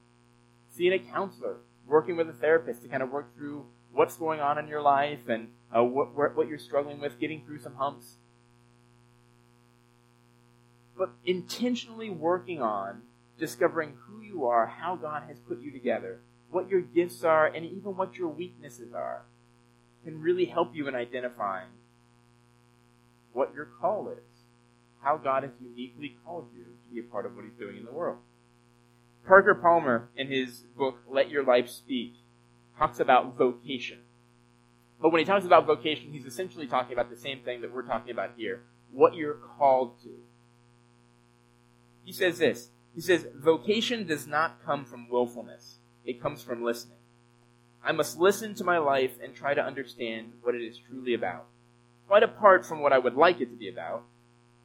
seeing 0.68 0.94
a 0.94 1.00
counselor, 1.00 1.58
working 1.88 2.18
with 2.18 2.28
a 2.28 2.34
therapist 2.34 2.82
to 2.82 2.88
kind 2.88 3.04
of 3.04 3.12
work 3.12 3.36
through 3.36 3.66
what's 3.94 4.16
going 4.18 4.40
on 4.40 4.58
in 4.58 4.68
your 4.68 4.82
life 4.82 5.28
and 5.28 5.50
uh, 5.76 5.84
what, 5.84 6.16
what 6.36 6.48
you're 6.48 6.60
struggling 6.60 7.00
with, 7.00 7.20
getting 7.20 7.44
through 7.46 7.60
some 7.60 7.76
humps. 7.76 8.16
But 10.98 11.12
intentionally 11.26 12.10
working 12.10 12.62
on 12.62 13.02
discovering 13.40 13.94
who 14.06 14.22
you 14.22 14.46
are, 14.46 14.68
how 14.68 14.96
God 14.96 15.24
has 15.28 15.40
put 15.40 15.62
you 15.62 15.72
together, 15.72 16.20
what 16.52 16.70
your 16.70 16.82
gifts 16.82 17.24
are, 17.24 17.48
and 17.48 17.66
even 17.66 17.96
what 17.96 18.16
your 18.16 18.28
weaknesses 18.28 18.94
are 18.94 19.24
can 20.04 20.22
really 20.22 20.46
help 20.46 20.76
you 20.76 20.88
in 20.88 20.96
identifying 20.96 21.68
what 23.34 23.54
your 23.54 23.66
call 23.66 24.10
is, 24.10 24.44
how 25.02 25.18
God 25.18 25.44
has 25.44 25.52
uniquely 25.62 26.18
called 26.26 26.48
you 26.56 26.64
to 26.64 26.94
be 26.94 27.00
a 27.00 27.04
part 27.04 27.26
of 27.26 27.36
what 27.36 27.46
He's 27.46 27.54
doing 27.54 27.78
in 27.78 27.86
the 27.86 27.92
world. 27.92 28.18
Parker 29.28 29.56
Palmer, 29.56 30.10
in 30.16 30.28
his 30.28 30.64
book, 30.78 30.98
Let 31.10 31.30
Your 31.30 31.44
Life 31.44 31.70
Speak, 31.70 32.16
talks 32.78 33.00
about 33.00 33.38
vocation. 33.38 34.00
But 35.02 35.12
when 35.12 35.20
he 35.20 35.26
talks 35.26 35.46
about 35.46 35.66
vocation, 35.66 36.12
he's 36.12 36.26
essentially 36.26 36.68
talking 36.68 36.94
about 36.94 37.10
the 37.10 37.18
same 37.18 37.40
thing 37.42 37.62
that 37.62 37.74
we're 37.74 37.82
talking 37.82 38.12
about 38.12 38.32
here 38.38 38.62
what 38.92 39.16
you're 39.16 39.40
called 39.58 40.02
to. 40.04 40.10
He 42.04 42.12
says 42.12 42.38
this 42.38 42.70
He 42.94 43.02
says, 43.02 43.28
Vocation 43.36 44.06
does 44.06 44.28
not 44.28 44.64
come 44.66 44.86
from 44.86 45.10
willfulness, 45.10 45.78
it 46.06 46.22
comes 46.22 46.42
from 46.42 46.64
listening. 46.64 46.98
I 47.84 47.92
must 47.94 48.20
listen 48.20 48.54
to 48.56 48.64
my 48.64 48.78
life 48.78 49.14
and 49.24 49.34
try 49.34 49.56
to 49.56 49.64
understand 49.64 50.34
what 50.44 50.54
it 50.54 50.62
is 50.62 50.78
truly 50.78 51.16
about. 51.16 51.46
Quite 52.08 52.22
apart 52.22 52.66
from 52.66 52.82
what 52.82 52.94
I 52.94 53.00
would 53.00 53.16
like 53.16 53.42
it 53.42 53.50
to 53.50 53.56
be 53.56 53.70
about, 53.70 54.04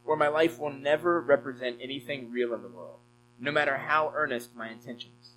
or 0.05 0.17
my 0.17 0.29
life 0.29 0.59
will 0.59 0.73
never 0.73 1.21
represent 1.21 1.79
anything 1.81 2.31
real 2.31 2.53
in 2.53 2.63
the 2.63 2.69
world, 2.69 2.99
no 3.41 3.51
matter 3.51 3.77
how 3.77 4.13
earnest 4.15 4.55
my 4.55 4.69
intentions. 4.69 5.36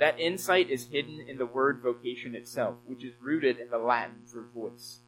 That 0.00 0.18
insight 0.18 0.70
is 0.70 0.86
hidden 0.86 1.20
in 1.20 1.36
the 1.36 1.44
word 1.44 1.82
vocation 1.82 2.34
itself, 2.34 2.76
which 2.86 3.04
is 3.04 3.12
rooted 3.20 3.58
in 3.58 3.68
the 3.68 3.76
Latin 3.76 4.22
for 4.26 4.40
voice. 4.40 5.00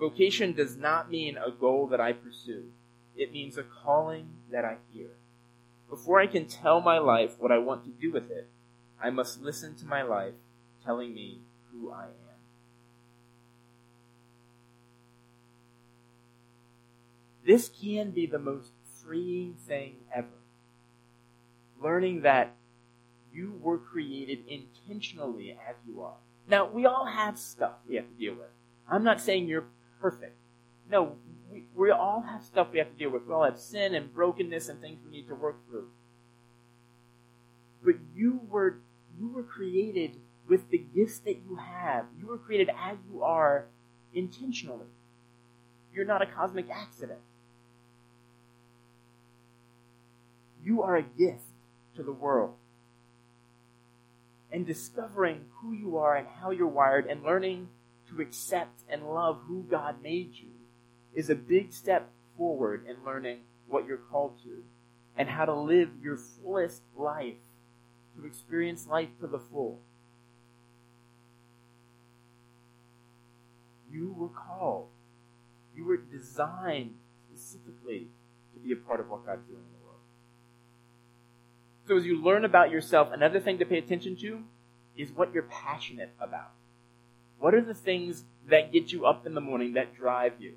Vocation 0.00 0.54
does 0.54 0.74
not 0.74 1.10
mean 1.10 1.36
a 1.36 1.50
goal 1.50 1.86
that 1.88 2.00
I 2.00 2.14
pursue. 2.14 2.70
It 3.14 3.30
means 3.30 3.58
a 3.58 3.62
calling 3.62 4.30
that 4.50 4.64
I 4.64 4.78
hear. 4.90 5.10
Before 5.90 6.18
I 6.18 6.26
can 6.26 6.46
tell 6.46 6.80
my 6.80 6.96
life 6.96 7.34
what 7.38 7.52
I 7.52 7.58
want 7.58 7.84
to 7.84 7.90
do 7.90 8.10
with 8.10 8.30
it, 8.30 8.48
I 8.98 9.10
must 9.10 9.42
listen 9.42 9.74
to 9.76 9.84
my 9.84 10.00
life 10.00 10.32
telling 10.82 11.12
me 11.12 11.42
who 11.70 11.92
I 11.92 12.04
am. 12.04 12.40
This 17.46 17.68
can 17.68 18.12
be 18.12 18.24
the 18.24 18.38
most 18.38 18.70
freeing 19.04 19.56
thing 19.66 19.96
ever. 20.14 20.28
Learning 21.78 22.22
that 22.22 22.54
you 23.32 23.58
were 23.60 23.78
created 23.78 24.40
intentionally 24.48 25.56
as 25.68 25.76
you 25.86 26.02
are. 26.02 26.16
Now, 26.48 26.66
we 26.66 26.86
all 26.86 27.06
have 27.06 27.38
stuff 27.38 27.72
we 27.88 27.96
have 27.96 28.08
to 28.08 28.14
deal 28.18 28.34
with. 28.34 28.48
I'm 28.90 29.04
not 29.04 29.20
saying 29.20 29.46
you're 29.46 29.66
perfect. 30.00 30.36
No, 30.90 31.16
we, 31.50 31.64
we 31.74 31.90
all 31.90 32.24
have 32.28 32.42
stuff 32.42 32.68
we 32.72 32.78
have 32.78 32.90
to 32.90 32.98
deal 32.98 33.10
with. 33.10 33.26
We 33.26 33.32
all 33.32 33.44
have 33.44 33.58
sin 33.58 33.94
and 33.94 34.12
brokenness 34.12 34.68
and 34.68 34.80
things 34.80 34.98
we 35.04 35.10
need 35.10 35.28
to 35.28 35.34
work 35.34 35.56
through. 35.68 35.88
But 37.84 37.94
you 38.14 38.40
were 38.48 38.78
you 39.18 39.28
were 39.28 39.42
created 39.42 40.16
with 40.48 40.70
the 40.70 40.78
gifts 40.78 41.18
that 41.20 41.36
you 41.48 41.56
have. 41.56 42.06
You 42.18 42.26
were 42.26 42.38
created 42.38 42.70
as 42.70 42.96
you 43.10 43.22
are 43.22 43.66
intentionally. 44.14 44.86
You're 45.94 46.04
not 46.04 46.22
a 46.22 46.26
cosmic 46.26 46.70
accident. 46.70 47.20
You 50.64 50.82
are 50.82 50.96
a 50.96 51.02
gift 51.02 51.44
to 51.96 52.02
the 52.02 52.12
world 52.12 52.54
and 54.52 54.66
discovering 54.66 55.46
who 55.60 55.72
you 55.72 55.96
are 55.96 56.14
and 56.14 56.26
how 56.40 56.50
you're 56.50 56.68
wired 56.68 57.06
and 57.06 57.22
learning 57.22 57.68
to 58.08 58.20
accept 58.20 58.82
and 58.88 59.08
love 59.08 59.40
who 59.48 59.62
God 59.62 60.02
made 60.02 60.34
you 60.34 60.50
is 61.14 61.30
a 61.30 61.34
big 61.34 61.72
step 61.72 62.10
forward 62.36 62.84
in 62.86 62.96
learning 63.04 63.40
what 63.66 63.86
you're 63.86 63.96
called 63.96 64.38
to 64.44 64.62
and 65.16 65.28
how 65.28 65.46
to 65.46 65.54
live 65.54 65.90
your 66.02 66.16
fullest 66.16 66.82
life, 66.96 67.34
to 68.16 68.26
experience 68.26 68.86
life 68.86 69.08
to 69.20 69.26
the 69.26 69.38
full. 69.38 69.80
You 73.90 74.14
were 74.16 74.28
called. 74.28 74.88
You 75.74 75.84
were 75.84 75.96
designed 75.96 76.94
specifically 77.26 78.08
to 78.54 78.60
be 78.60 78.72
a 78.72 78.76
part 78.76 79.00
of 79.00 79.08
what 79.08 79.24
God's 79.24 79.46
doing 79.46 79.62
so 81.86 81.96
as 81.96 82.06
you 82.06 82.22
learn 82.22 82.44
about 82.44 82.70
yourself, 82.70 83.08
another 83.12 83.40
thing 83.40 83.58
to 83.58 83.64
pay 83.64 83.78
attention 83.78 84.16
to 84.16 84.42
is 84.96 85.10
what 85.10 85.32
you're 85.32 85.44
passionate 85.44 86.10
about. 86.20 86.50
What 87.38 87.54
are 87.54 87.60
the 87.60 87.74
things 87.74 88.24
that 88.48 88.72
get 88.72 88.92
you 88.92 89.06
up 89.06 89.26
in 89.26 89.34
the 89.34 89.40
morning 89.40 89.74
that 89.74 89.94
drive 89.94 90.34
you? 90.38 90.54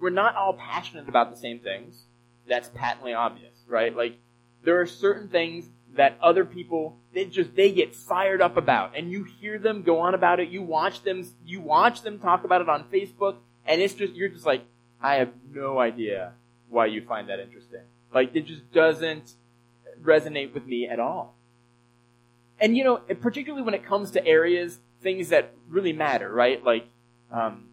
We're 0.00 0.10
not 0.10 0.34
all 0.34 0.54
passionate 0.54 1.08
about 1.08 1.30
the 1.30 1.36
same 1.36 1.58
things. 1.58 2.04
That's 2.48 2.70
patently 2.74 3.12
obvious, 3.12 3.52
right? 3.68 3.94
Like, 3.94 4.18
there 4.64 4.80
are 4.80 4.86
certain 4.86 5.28
things 5.28 5.66
that 5.94 6.16
other 6.22 6.44
people, 6.44 6.96
they 7.12 7.26
just, 7.26 7.54
they 7.54 7.72
get 7.72 7.94
fired 7.94 8.40
up 8.40 8.56
about. 8.56 8.96
And 8.96 9.10
you 9.10 9.24
hear 9.24 9.58
them 9.58 9.82
go 9.82 10.00
on 10.00 10.14
about 10.14 10.40
it, 10.40 10.48
you 10.48 10.62
watch 10.62 11.02
them, 11.02 11.26
you 11.44 11.60
watch 11.60 12.02
them 12.02 12.18
talk 12.18 12.44
about 12.44 12.62
it 12.62 12.68
on 12.68 12.84
Facebook, 12.84 13.36
and 13.66 13.80
it's 13.82 13.94
just, 13.94 14.14
you're 14.14 14.28
just 14.28 14.46
like, 14.46 14.64
I 15.02 15.16
have 15.16 15.32
no 15.52 15.78
idea 15.78 16.32
why 16.68 16.86
you 16.86 17.04
find 17.04 17.28
that 17.28 17.40
interesting. 17.40 17.82
Like, 18.14 18.34
it 18.34 18.46
just 18.46 18.72
doesn't, 18.72 19.34
resonate 20.02 20.54
with 20.54 20.66
me 20.66 20.88
at 20.88 21.00
all. 21.00 21.36
And 22.60 22.76
you 22.76 22.84
know, 22.84 22.96
particularly 23.20 23.64
when 23.64 23.74
it 23.74 23.84
comes 23.84 24.10
to 24.12 24.26
areas, 24.26 24.78
things 25.02 25.30
that 25.30 25.54
really 25.68 25.92
matter, 25.92 26.30
right? 26.30 26.62
Like, 26.62 26.86
um, 27.32 27.68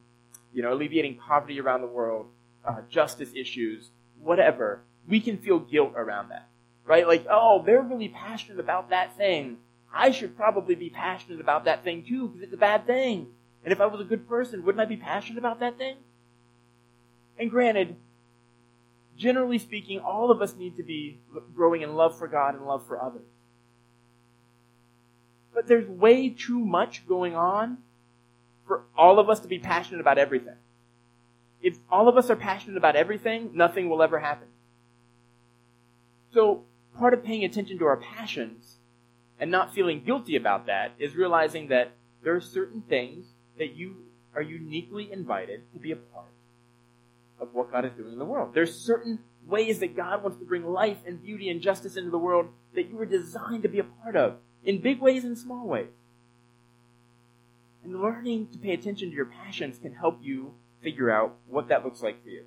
you 0.53 0.63
know, 0.63 0.73
alleviating 0.73 1.15
poverty 1.15 1.59
around 1.59 1.81
the 1.81 1.87
world, 1.87 2.27
uh, 2.65 2.81
justice 2.89 3.31
issues, 3.35 3.89
whatever, 4.21 4.81
we 5.07 5.19
can 5.19 5.37
feel 5.37 5.59
guilt 5.59 5.93
around 5.95 6.29
that. 6.29 6.47
Right? 6.85 7.05
Like, 7.05 7.25
oh, 7.29 7.63
they're 7.65 7.81
really 7.81 8.07
passionate 8.07 8.59
about 8.59 8.91
that 8.91 9.17
thing. 9.17 9.57
I 9.93 10.11
should 10.11 10.37
probably 10.37 10.75
be 10.75 10.89
passionate 10.89 11.41
about 11.41 11.65
that 11.65 11.83
thing 11.83 12.05
too 12.07 12.27
because 12.27 12.43
it's 12.43 12.53
a 12.53 12.57
bad 12.57 12.87
thing. 12.87 13.27
And 13.63 13.73
if 13.73 13.81
I 13.81 13.87
was 13.87 13.99
a 13.99 14.05
good 14.05 14.27
person, 14.29 14.63
wouldn't 14.63 14.81
I 14.81 14.85
be 14.85 14.95
passionate 14.95 15.39
about 15.39 15.59
that 15.59 15.77
thing? 15.77 15.97
And 17.37 17.49
granted, 17.49 17.95
generally 19.17 19.57
speaking, 19.57 19.99
all 19.99 20.31
of 20.31 20.41
us 20.41 20.55
need 20.55 20.77
to 20.77 20.83
be 20.83 21.19
growing 21.55 21.81
in 21.81 21.95
love 21.95 22.17
for 22.17 22.27
God 22.27 22.55
and 22.55 22.65
love 22.65 22.85
for 22.87 23.01
others. 23.01 23.27
But 25.53 25.67
there's 25.67 25.87
way 25.87 26.29
too 26.29 26.59
much 26.59 27.07
going 27.07 27.35
on 27.35 27.79
for 28.67 28.83
all 28.95 29.19
of 29.19 29.29
us 29.29 29.39
to 29.39 29.47
be 29.47 29.59
passionate 29.59 30.01
about 30.01 30.17
everything. 30.17 30.55
If 31.61 31.77
all 31.89 32.07
of 32.07 32.17
us 32.17 32.29
are 32.29 32.35
passionate 32.35 32.77
about 32.77 32.95
everything, 32.95 33.51
nothing 33.53 33.89
will 33.89 34.03
ever 34.03 34.19
happen. 34.19 34.47
So, 36.33 36.63
part 36.97 37.13
of 37.13 37.23
paying 37.23 37.43
attention 37.43 37.79
to 37.79 37.85
our 37.85 37.97
passions 37.97 38.77
and 39.39 39.49
not 39.49 39.73
feeling 39.73 40.03
guilty 40.03 40.35
about 40.35 40.67
that 40.67 40.91
is 40.99 41.15
realizing 41.15 41.69
that 41.69 41.91
there 42.23 42.35
are 42.35 42.41
certain 42.41 42.81
things 42.81 43.27
that 43.57 43.75
you 43.75 43.95
are 44.35 44.41
uniquely 44.41 45.11
invited 45.11 45.61
to 45.73 45.79
be 45.79 45.91
a 45.91 45.95
part 45.95 46.27
of 47.39 47.53
what 47.53 47.71
God 47.71 47.85
is 47.85 47.91
doing 47.93 48.13
in 48.13 48.19
the 48.19 48.25
world. 48.25 48.53
There's 48.53 48.73
certain 48.73 49.19
ways 49.45 49.79
that 49.79 49.95
God 49.95 50.23
wants 50.23 50.37
to 50.39 50.45
bring 50.45 50.65
life 50.65 50.97
and 51.05 51.21
beauty 51.21 51.49
and 51.49 51.61
justice 51.61 51.95
into 51.95 52.09
the 52.09 52.17
world 52.17 52.49
that 52.75 52.89
you 52.89 52.97
were 52.97 53.05
designed 53.05 53.63
to 53.63 53.69
be 53.69 53.79
a 53.79 53.83
part 53.83 54.15
of, 54.15 54.35
in 54.63 54.81
big 54.81 54.99
ways 54.99 55.23
and 55.23 55.37
small 55.37 55.67
ways. 55.67 55.87
And 57.83 58.01
learning 58.01 58.49
to 58.51 58.57
pay 58.57 58.73
attention 58.73 59.09
to 59.09 59.15
your 59.15 59.25
passions 59.25 59.77
can 59.77 59.93
help 59.93 60.19
you 60.21 60.53
figure 60.81 61.09
out 61.09 61.35
what 61.47 61.69
that 61.69 61.85
looks 61.85 62.01
like 62.01 62.21
for 62.23 62.29
you. 62.29 62.43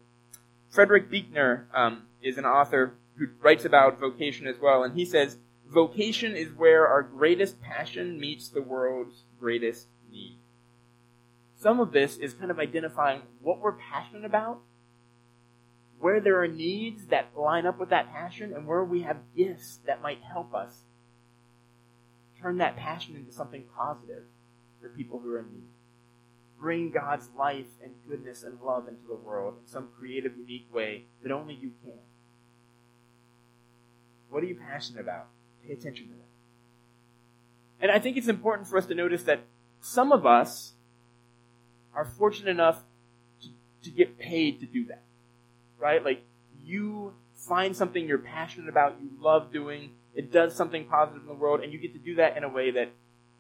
Frederick 0.69 1.11
Buechner 1.11 1.67
um, 1.75 2.03
is 2.23 2.39
an 2.39 2.45
author 2.45 2.95
who 3.17 3.29
writes 3.41 3.65
about 3.65 3.99
vocation 3.99 4.47
as 4.47 4.57
well, 4.61 4.83
and 4.83 4.95
he 4.95 5.05
says, 5.05 5.39
Vocation 5.67 6.35
is 6.35 6.49
where 6.53 6.87
our 6.89 7.03
greatest 7.03 7.61
passion 7.61 8.19
meets 8.19 8.49
the 8.49 8.63
world's 8.63 9.23
greatest 9.39 9.87
need. 10.11 10.37
Some 11.57 11.79
of 11.79 11.93
this 11.93 12.17
is 12.17 12.35
kind 12.35 12.51
of 12.51 12.59
identifying 12.59 13.23
what 13.41 13.61
we're 13.61 13.73
passionate 13.73 14.25
about 14.25 14.61
where 16.01 16.19
there 16.19 16.43
are 16.43 16.49
needs 16.49 17.07
that 17.07 17.29
line 17.37 17.67
up 17.67 17.79
with 17.79 17.91
that 17.91 18.11
passion 18.11 18.55
and 18.55 18.67
where 18.67 18.83
we 18.83 19.03
have 19.03 19.19
gifts 19.37 19.81
that 19.87 20.03
might 20.03 20.23
help 20.23 20.55
us 20.55 20.81
turn 22.41 22.57
that 22.57 22.77
passion 22.77 23.15
into 23.17 23.31
something 23.31 23.65
positive 23.77 24.25
for 24.81 24.89
people 24.89 25.21
who 25.21 25.31
are 25.35 25.41
in 25.41 25.53
need. 25.53 25.69
Bring 26.59 26.91
God's 26.91 27.29
life 27.39 27.67
and 27.83 27.93
goodness 28.09 28.43
and 28.43 28.59
love 28.63 28.89
into 28.89 29.07
the 29.07 29.15
world 29.15 29.57
in 29.61 29.71
some 29.71 29.89
creative, 29.99 30.33
unique 30.39 30.69
way 30.73 31.05
that 31.23 31.33
only 31.33 31.55
you 31.55 31.73
can. 31.85 31.99
What 34.31 34.43
are 34.43 34.47
you 34.47 34.57
passionate 34.57 35.01
about? 35.01 35.27
Pay 35.67 35.75
attention 35.75 36.07
to 36.07 36.13
that. 36.13 37.83
And 37.83 37.91
I 37.91 37.99
think 37.99 38.17
it's 38.17 38.29
important 38.29 38.69
for 38.69 38.79
us 38.79 38.87
to 38.87 38.95
notice 38.95 39.25
that 39.25 39.41
some 39.81 40.13
of 40.13 40.25
us 40.25 40.73
are 41.95 42.05
fortunate 42.05 42.51
enough 42.51 42.85
to, 43.43 43.49
to 43.83 43.91
get 43.91 44.19
paid 44.19 44.61
to 44.61 44.67
do 44.67 44.87
that 44.87 45.03
right? 45.81 45.99
Mm-hmm. 45.99 46.07
Like 46.07 46.23
you 46.65 47.15
find 47.35 47.75
something 47.75 48.07
you're 48.07 48.19
passionate 48.19 48.69
about, 48.69 48.97
you 49.01 49.11
love 49.21 49.53
doing, 49.53 49.91
it 50.15 50.33
does 50.33 50.55
something 50.55 50.85
positive 50.85 51.23
in 51.23 51.29
the 51.29 51.35
world, 51.35 51.61
and 51.61 51.73
you 51.73 51.79
get 51.79 51.93
to 51.95 51.99
do 51.99 52.17
that 52.17 52.37
in 52.37 52.45
a 52.45 52.49
way 52.49 52.71
that 52.71 52.91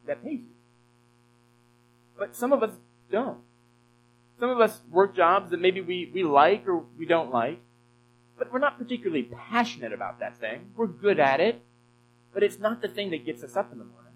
that 0.07 0.23
pays 0.25 0.41
you. 0.41 0.55
But 2.19 2.35
some 2.35 2.53
of 2.53 2.63
us 2.63 2.73
don't. 3.11 3.39
Some 4.39 4.51
of 4.51 4.61
us 4.61 4.81
work 4.91 5.15
jobs 5.15 5.51
that 5.51 5.61
maybe 5.61 5.81
we, 5.81 6.11
we 6.15 6.23
like 6.23 6.67
or 6.67 6.85
we 6.99 7.05
don't 7.05 7.31
like, 7.31 7.61
but 8.39 8.51
we're 8.51 8.59
not 8.59 8.79
particularly 8.79 9.25
passionate 9.25 9.93
about 9.93 10.19
that 10.21 10.39
thing. 10.39 10.71
We're 10.77 10.87
good 10.87 11.21
at 11.21 11.41
it, 11.41 11.61
but 12.33 12.43
it's 12.43 12.59
not 12.59 12.81
the 12.81 12.89
thing 12.89 13.11
that 13.11 13.27
gets 13.27 13.43
us 13.43 13.57
up 13.57 13.71
in 13.71 13.79
the 13.79 13.85
morning. 13.85 14.13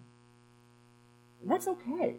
And 1.43 1.51
that's 1.51 1.69
okay. 1.69 2.17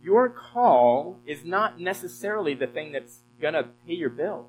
Your 0.00 0.28
call 0.28 1.18
is 1.26 1.44
not 1.44 1.80
necessarily 1.80 2.54
the 2.54 2.68
thing 2.68 2.92
that's 2.92 3.20
going 3.42 3.54
to 3.54 3.64
pay 3.86 3.94
your 3.94 4.08
bills. 4.08 4.46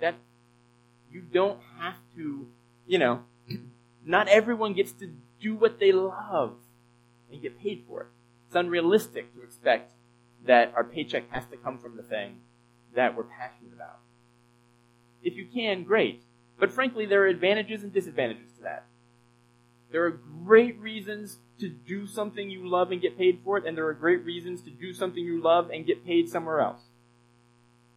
That 0.00 0.14
you 1.10 1.20
don't 1.22 1.58
have 1.80 1.96
to, 2.14 2.46
you 2.86 2.98
know, 2.98 3.22
not 4.04 4.28
everyone 4.28 4.74
gets 4.74 4.92
to 4.92 5.10
do 5.40 5.56
what 5.56 5.80
they 5.80 5.90
love 5.90 6.54
and 7.32 7.42
get 7.42 7.58
paid 7.58 7.84
for 7.88 8.02
it. 8.02 8.06
It's 8.46 8.54
unrealistic 8.54 9.34
to 9.34 9.42
expect 9.42 9.92
that 10.46 10.72
our 10.76 10.84
paycheck 10.84 11.30
has 11.30 11.46
to 11.46 11.56
come 11.56 11.78
from 11.78 11.96
the 11.96 12.02
thing 12.02 12.36
that 12.94 13.16
we're 13.16 13.24
passionate 13.24 13.72
about. 13.74 13.98
If 15.22 15.34
you 15.36 15.46
can, 15.46 15.82
great. 15.84 16.22
But 16.58 16.70
frankly, 16.70 17.06
there 17.06 17.22
are 17.22 17.26
advantages 17.26 17.82
and 17.82 17.92
disadvantages 17.92 18.52
to 18.58 18.62
that. 18.64 18.84
There 19.90 20.04
are 20.04 20.10
great 20.44 20.78
reasons 20.78 21.38
to 21.60 21.68
do 21.68 22.06
something 22.06 22.50
you 22.50 22.68
love 22.68 22.90
and 22.92 23.00
get 23.00 23.16
paid 23.16 23.40
for 23.44 23.56
it, 23.56 23.64
and 23.64 23.76
there 23.76 23.86
are 23.86 23.94
great 23.94 24.24
reasons 24.24 24.60
to 24.62 24.70
do 24.70 24.92
something 24.92 25.24
you 25.24 25.40
love 25.40 25.70
and 25.70 25.86
get 25.86 26.04
paid 26.04 26.28
somewhere 26.28 26.60
else. 26.60 26.82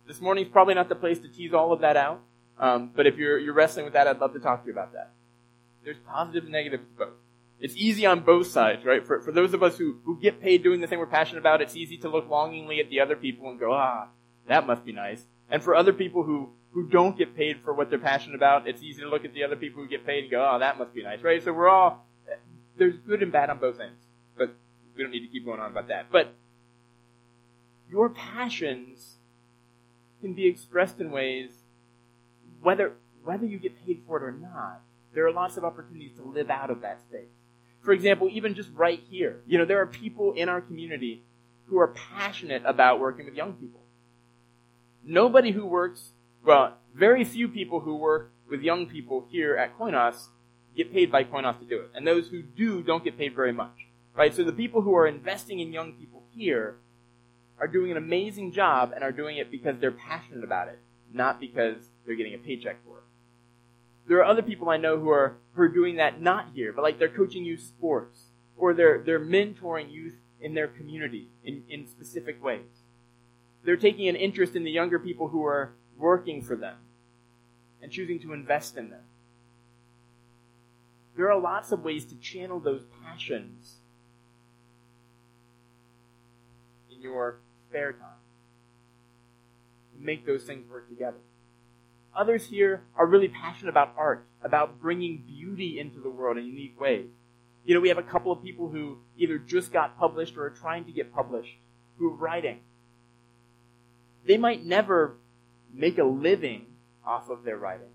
This 0.08 0.22
morning's 0.22 0.48
probably 0.48 0.74
not 0.74 0.88
the 0.88 0.96
place 0.96 1.20
to 1.20 1.28
tease 1.28 1.54
all 1.54 1.74
of 1.74 1.82
that 1.82 1.98
out, 1.98 2.22
um, 2.60 2.91
but 2.96 3.06
if 3.06 3.17
you're, 3.17 3.38
you're 3.38 3.54
wrestling 3.54 3.86
with 3.86 3.93
that, 3.93 4.08
I'd 4.08 4.20
love 4.20 4.34
to 4.34 4.39
talk 4.39 4.63
to 4.63 4.67
you 4.67 4.74
about 4.74 4.93
that. 4.93 5.12
There's 5.84 5.98
positive 6.08 6.43
and 6.43 6.54
negative 6.54 6.80
to 6.80 7.06
both. 7.06 7.13
It's 7.60 7.76
easy 7.76 8.06
on 8.06 8.22
both 8.22 8.48
sides, 8.48 8.86
right? 8.86 9.06
For, 9.06 9.20
for 9.20 9.32
those 9.32 9.54
of 9.54 9.63
us 9.63 9.78
who, 9.78 9.98
who 10.06 10.20
get 10.20 10.41
paid 10.41 10.63
doing 10.63 10.80
the 10.80 10.88
thing 10.88 11.00
we're 11.00 11.08
passionate 11.08 11.39
about, 11.39 11.62
it's 11.62 11.76
easy 11.76 11.98
to 11.98 12.10
look 12.10 12.30
longingly 12.30 12.80
at 12.80 12.89
the 12.89 13.00
other 13.00 13.15
people 13.15 13.50
and 13.50 13.60
go, 13.60 13.74
ah, 13.74 14.08
that 14.48 14.65
must 14.65 14.86
be 14.86 14.93
nice. 14.93 15.26
And 15.50 15.62
for 15.62 15.76
other 15.76 15.93
people 15.93 16.24
who, 16.24 16.52
who 16.72 16.88
don't 16.88 17.17
get 17.17 17.36
paid 17.36 17.62
for 17.63 17.74
what 17.74 17.89
they're 17.89 18.00
passionate 18.00 18.36
about, 18.36 18.67
it's 18.67 18.84
easy 18.84 19.02
to 19.02 19.10
look 19.10 19.26
at 19.26 19.34
the 19.34 19.43
other 19.43 19.56
people 19.56 19.82
who 19.82 19.89
get 19.89 20.06
paid 20.06 20.26
and 20.26 20.32
go, 20.32 20.48
oh, 20.50 20.60
that 20.60 20.78
must 20.78 20.93
be 20.93 21.04
nice, 21.04 21.22
right? 21.22 21.43
So 21.43 21.52
we're 21.52 21.70
all, 21.70 22.06
there's 22.78 22.96
good 23.08 23.24
and 23.24 23.32
bad 23.32 23.50
on 23.50 23.58
both 23.58 23.80
ends. 23.80 24.04
But 24.38 24.54
we 24.96 25.04
don't 25.04 25.12
need 25.12 25.26
to 25.26 25.28
keep 25.28 25.46
going 25.46 25.60
on 25.60 25.72
about 25.72 25.88
that. 25.88 26.12
But 26.12 26.34
your 27.89 28.10
passions 28.10 29.16
can 30.21 30.34
be 30.34 30.47
expressed 30.47 30.99
in 30.99 31.12
ways, 31.12 31.49
whether, 32.62 32.93
whether 33.23 33.45
you 33.45 33.60
get 33.60 33.86
paid 33.86 34.01
for 34.08 34.17
it 34.17 34.23
or 34.23 34.32
not, 34.32 34.82
there 35.13 35.25
are 35.25 35.32
lots 35.32 35.58
of 35.58 35.63
opportunities 35.63 36.13
to 36.17 36.23
live 36.23 36.49
out 36.49 36.69
of 36.69 36.82
that 36.82 37.01
space. 37.01 37.30
For 37.82 37.91
example, 37.91 38.30
even 38.32 38.53
just 38.53 38.69
right 38.73 39.01
here, 39.10 39.41
you 39.47 39.58
know, 39.58 39.65
there 39.65 39.82
are 39.82 39.88
people 39.88 40.34
in 40.34 40.49
our 40.49 40.62
community 40.62 41.23
who 41.67 41.80
are 41.80 41.88
passionate 41.88 42.63
about 42.65 42.99
working 42.99 43.25
with 43.25 43.36
young 43.36 43.53
people. 43.53 43.82
Nobody 45.03 45.51
who 45.51 45.65
works, 45.65 46.10
well, 46.43 46.73
very 46.93 47.23
few 47.23 47.47
people 47.47 47.80
who 47.80 47.95
work 47.95 48.32
with 48.49 48.62
young 48.62 48.88
people 48.88 49.25
here 49.30 49.56
at 49.56 49.77
Koinos 49.77 50.27
get 50.75 50.91
paid 50.93 51.12
by 51.12 51.23
Koinos 51.23 51.60
to 51.60 51.65
do 51.65 51.80
it. 51.80 51.91
And 51.95 52.06
those 52.06 52.27
who 52.27 52.41
do 52.41 52.84
don't 52.84 53.03
get 53.03 53.17
paid 53.17 53.36
very 53.36 53.53
much. 53.53 53.88
Right? 54.15 54.34
So 54.34 54.43
the 54.43 54.51
people 54.51 54.82
who 54.82 54.95
are 54.95 55.08
investing 55.08 55.60
in 55.60 55.71
young 55.71 55.93
people 55.93 56.23
here 56.36 56.77
are 57.60 57.67
doing 57.67 57.91
an 57.91 57.98
amazing 57.98 58.52
job 58.52 58.91
and 58.93 59.04
are 59.04 59.12
doing 59.12 59.38
it 59.38 59.50
because 59.50 59.80
they're 59.80 59.91
passionate 59.91 60.43
about 60.43 60.67
it, 60.67 60.80
not 61.12 61.39
because 61.39 61.76
they're 62.06 62.15
getting 62.15 62.34
a 62.34 62.38
paycheck 62.38 62.84
for 62.86 62.98
it. 62.98 63.04
There 64.08 64.20
are 64.20 64.26
other 64.26 64.41
people 64.41 64.70
I 64.70 64.78
know 64.78 64.98
who 65.00 65.10
are 65.10 65.36
who 65.54 65.63
are 65.63 65.67
doing 65.67 65.98
that 65.98 66.22
not 66.22 66.50
here, 66.54 66.72
but 66.72 66.84
like 66.84 66.98
they're 66.98 67.10
coaching 67.10 67.43
youth 67.43 67.62
sports 67.62 68.28
or 68.56 68.74
they're 68.74 69.02
they're 69.04 69.20
mentoring 69.20 69.91
youth 69.91 70.15
in 70.39 70.54
their 70.54 70.67
community 70.67 71.28
in, 71.43 71.63
in 71.67 71.88
specific 71.88 72.41
ways. 72.43 72.84
They're 73.63 73.76
taking 73.76 74.08
an 74.08 74.15
interest 74.15 74.56
in 74.56 74.63
the 74.63 74.72
younger 74.72 75.00
people 75.00 75.28
who 75.28 75.46
are 75.46 75.74
working 75.98 76.41
for 76.41 76.56
them 76.56 76.78
and 77.82 77.91
choosing 77.91 78.20
to 78.20 78.34
invest 78.34 78.78
in 78.78 78.89
them. 78.89 79.02
There 81.17 81.30
are 81.32 81.39
lots 81.39 81.72
of 81.72 81.84
ways 81.84 82.06
to 82.06 82.15
channel 82.15 82.60
those 82.60 82.84
passions 83.04 83.78
in 86.91 87.02
your 87.02 87.39
spare 87.69 87.93
time. 87.93 88.10
Make 89.99 90.25
those 90.25 90.43
things 90.43 90.69
work 90.69 90.89
together. 90.89 91.17
Others 92.15 92.47
here 92.47 92.82
are 92.95 93.06
really 93.06 93.27
passionate 93.27 93.69
about 93.69 93.93
art, 93.97 94.25
about 94.43 94.82
bringing 94.82 95.23
beauty 95.27 95.80
into 95.80 95.99
the 95.99 96.10
world 96.10 96.38
in 96.38 96.45
unique 96.45 96.80
ways. 96.80 97.08
You 97.65 97.75
know, 97.75 97.82
we 97.82 97.89
have 97.89 97.97
a 97.97 98.03
couple 98.03 98.32
of 98.32 98.41
people 98.41 98.69
who 98.69 98.97
either 99.17 99.38
just 99.38 99.71
got 99.71 99.99
published 99.99 100.38
or 100.38 100.45
are 100.45 100.49
trying 100.51 100.86
to 100.86 100.91
get 100.91 101.13
published 101.13 101.53
who 101.97 102.12
are 102.12 102.15
writing. 102.15 102.60
They 104.25 104.38
might 104.38 104.65
never 104.65 105.15
make 105.73 105.97
a 105.97 106.03
living 106.03 106.65
off 107.06 107.30
of 107.30 107.43
their 107.43 107.58
writing, 107.58 107.91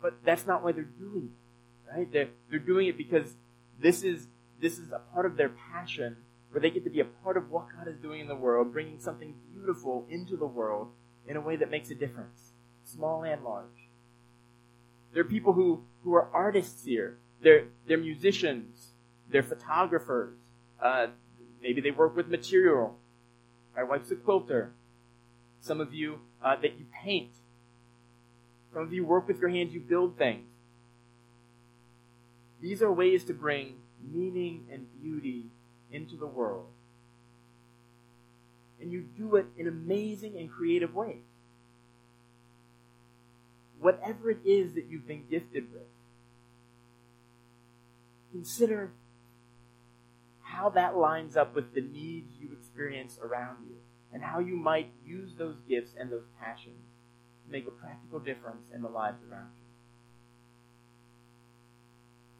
but 0.00 0.14
that's 0.24 0.46
not 0.46 0.62
why 0.62 0.72
they're 0.72 0.82
doing 0.84 1.30
it, 1.30 1.96
right? 1.96 2.12
They're, 2.12 2.28
they're 2.50 2.58
doing 2.58 2.88
it 2.88 2.96
because 2.96 3.34
this 3.80 4.02
is, 4.02 4.26
this 4.60 4.78
is 4.78 4.90
a 4.92 5.00
part 5.12 5.26
of 5.26 5.36
their 5.36 5.50
passion 5.50 6.16
where 6.50 6.60
they 6.60 6.70
get 6.70 6.84
to 6.84 6.90
be 6.90 7.00
a 7.00 7.04
part 7.04 7.36
of 7.36 7.50
what 7.50 7.66
God 7.76 7.88
is 7.88 7.96
doing 7.98 8.20
in 8.20 8.28
the 8.28 8.34
world, 8.34 8.72
bringing 8.72 8.98
something 8.98 9.34
beautiful 9.52 10.06
into 10.08 10.36
the 10.36 10.46
world 10.46 10.88
in 11.26 11.36
a 11.36 11.40
way 11.40 11.56
that 11.56 11.70
makes 11.70 11.90
a 11.90 11.94
difference, 11.94 12.52
small 12.84 13.22
and 13.22 13.44
large. 13.44 13.66
There 15.12 15.22
are 15.22 15.26
people 15.26 15.52
who, 15.52 15.82
who 16.04 16.14
are 16.14 16.28
artists 16.32 16.84
here. 16.84 17.18
They're, 17.42 17.64
they're 17.86 17.98
musicians. 17.98 18.92
They're 19.30 19.42
photographers. 19.42 20.34
Uh, 20.82 21.08
maybe 21.62 21.80
they 21.80 21.90
work 21.90 22.16
with 22.16 22.28
material. 22.28 22.96
My 23.76 23.82
wife's 23.82 24.10
a 24.10 24.16
quilter. 24.16 24.72
Some 25.60 25.80
of 25.80 25.92
you 25.92 26.20
uh, 26.42 26.56
that 26.56 26.78
you 26.78 26.86
paint. 27.04 27.30
Some 28.72 28.82
of 28.82 28.92
you 28.92 29.04
work 29.04 29.28
with 29.28 29.40
your 29.40 29.50
hands, 29.50 29.72
you 29.72 29.80
build 29.80 30.16
things. 30.16 30.46
These 32.60 32.82
are 32.82 32.92
ways 32.92 33.24
to 33.24 33.34
bring 33.34 33.74
meaning 34.12 34.66
and 34.72 34.86
beauty 35.00 35.46
into 35.90 36.16
the 36.16 36.26
world. 36.26 36.66
And 38.80 38.92
you 38.92 39.02
do 39.16 39.36
it 39.36 39.46
in 39.56 39.66
amazing 39.66 40.36
and 40.36 40.50
creative 40.50 40.94
ways. 40.94 41.22
Whatever 43.80 44.30
it 44.30 44.38
is 44.44 44.74
that 44.74 44.86
you've 44.88 45.06
been 45.06 45.24
gifted 45.30 45.72
with, 45.72 45.82
consider 48.32 48.92
how 50.42 50.70
that 50.70 50.96
lines 50.96 51.36
up 51.36 51.54
with 51.54 51.74
the 51.74 51.80
needs 51.80 52.32
you 52.40 52.50
experience 52.52 53.18
around 53.22 53.58
you 53.68 53.76
and 54.12 54.22
how 54.22 54.38
you 54.38 54.56
might 54.56 54.90
use 55.04 55.34
those 55.36 55.56
gifts 55.68 55.92
and 55.98 56.10
those 56.10 56.24
passions 56.40 56.82
to 57.44 57.52
make 57.52 57.66
a 57.66 57.70
practical 57.70 58.18
difference 58.18 58.68
in 58.74 58.82
the 58.82 58.88
lives 58.88 59.18
around 59.30 59.50
you. 59.56 59.64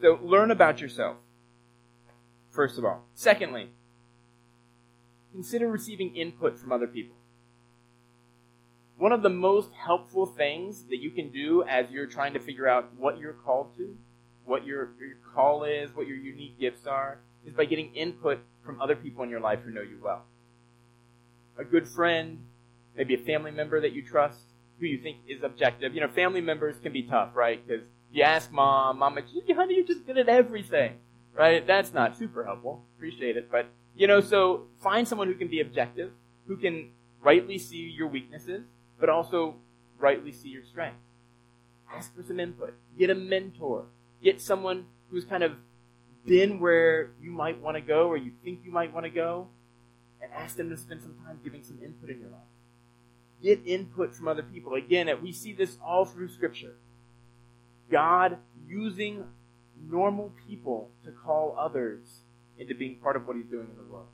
So 0.00 0.18
learn 0.24 0.50
about 0.50 0.80
yourself, 0.80 1.16
first 2.58 2.76
of 2.76 2.84
all. 2.84 3.04
Secondly, 3.14 3.68
consider 5.30 5.68
receiving 5.68 6.16
input 6.16 6.58
from 6.58 6.72
other 6.72 6.88
people. 6.88 7.14
One 8.96 9.12
of 9.12 9.22
the 9.22 9.28
most 9.28 9.70
helpful 9.74 10.26
things 10.26 10.82
that 10.90 10.96
you 10.96 11.12
can 11.12 11.30
do 11.30 11.62
as 11.62 11.88
you're 11.92 12.08
trying 12.08 12.32
to 12.32 12.40
figure 12.40 12.66
out 12.66 12.90
what 12.96 13.20
you're 13.20 13.32
called 13.32 13.76
to, 13.76 13.96
what 14.44 14.66
your, 14.66 14.88
your 14.98 15.18
call 15.32 15.62
is, 15.62 15.94
what 15.94 16.08
your 16.08 16.16
unique 16.16 16.58
gifts 16.58 16.84
are, 16.84 17.20
is 17.46 17.54
by 17.54 17.64
getting 17.64 17.94
input 17.94 18.40
from 18.66 18.82
other 18.82 18.96
people 18.96 19.22
in 19.22 19.30
your 19.30 19.38
life 19.38 19.60
who 19.64 19.70
know 19.70 19.82
you 19.82 20.00
well. 20.02 20.24
A 21.60 21.64
good 21.64 21.86
friend, 21.86 22.40
maybe 22.96 23.14
a 23.14 23.18
family 23.18 23.52
member 23.52 23.80
that 23.80 23.92
you 23.92 24.02
trust, 24.02 24.40
who 24.80 24.86
you 24.86 24.98
think 24.98 25.18
is 25.28 25.44
objective. 25.44 25.94
You 25.94 26.00
know, 26.00 26.08
family 26.08 26.40
members 26.40 26.74
can 26.82 26.92
be 26.92 27.04
tough, 27.04 27.36
right? 27.36 27.64
Because 27.64 27.84
you 28.10 28.24
ask 28.24 28.50
mom, 28.50 28.98
mom, 28.98 29.16
honey, 29.16 29.74
you're 29.76 29.86
just 29.86 30.04
good 30.04 30.18
at 30.18 30.28
everything, 30.28 30.96
right? 31.38 31.64
That's 31.66 31.94
not 31.94 32.18
super 32.18 32.44
helpful. 32.44 32.82
Appreciate 32.96 33.36
it. 33.36 33.50
But, 33.50 33.66
you 33.94 34.06
know, 34.06 34.20
so 34.20 34.64
find 34.82 35.06
someone 35.06 35.28
who 35.28 35.34
can 35.34 35.48
be 35.48 35.60
objective, 35.60 36.10
who 36.46 36.56
can 36.56 36.90
rightly 37.22 37.58
see 37.58 37.94
your 37.96 38.08
weaknesses, 38.08 38.64
but 38.98 39.08
also 39.08 39.54
rightly 39.98 40.32
see 40.32 40.48
your 40.48 40.64
strengths. 40.64 40.98
Ask 41.94 42.14
for 42.14 42.22
some 42.22 42.40
input. 42.40 42.74
Get 42.98 43.08
a 43.08 43.14
mentor. 43.14 43.86
Get 44.22 44.40
someone 44.40 44.86
who's 45.10 45.24
kind 45.24 45.42
of 45.42 45.52
been 46.26 46.58
where 46.58 47.10
you 47.22 47.30
might 47.30 47.60
want 47.62 47.76
to 47.76 47.80
go 47.80 48.08
or 48.08 48.16
you 48.16 48.32
think 48.44 48.60
you 48.64 48.72
might 48.72 48.92
want 48.92 49.04
to 49.04 49.10
go 49.10 49.48
and 50.20 50.30
ask 50.32 50.56
them 50.56 50.68
to 50.68 50.76
spend 50.76 51.00
some 51.00 51.14
time 51.24 51.38
giving 51.42 51.62
some 51.62 51.78
input 51.82 52.10
in 52.10 52.20
your 52.20 52.30
life. 52.30 52.40
Get 53.42 53.60
input 53.64 54.14
from 54.14 54.26
other 54.26 54.42
people. 54.42 54.74
Again, 54.74 55.08
we 55.22 55.32
see 55.32 55.52
this 55.52 55.78
all 55.82 56.04
through 56.04 56.28
Scripture. 56.28 56.74
God 57.90 58.38
using 58.66 59.24
normal 59.86 60.32
people 60.46 60.90
to 61.04 61.10
call 61.10 61.56
others 61.58 62.20
into 62.58 62.74
being 62.74 62.96
part 62.96 63.16
of 63.16 63.26
what 63.26 63.36
He's 63.36 63.46
doing 63.46 63.68
in 63.70 63.76
the 63.76 63.92
world. 63.92 64.08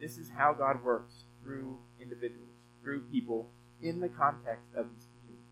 This 0.00 0.18
is 0.18 0.30
how 0.36 0.52
God 0.52 0.82
works 0.84 1.24
through 1.42 1.78
individuals, 2.00 2.50
through 2.82 3.02
people 3.12 3.48
in 3.82 4.00
the 4.00 4.08
context 4.08 4.66
of 4.76 4.86
these 4.94 5.06
communities. 5.20 5.46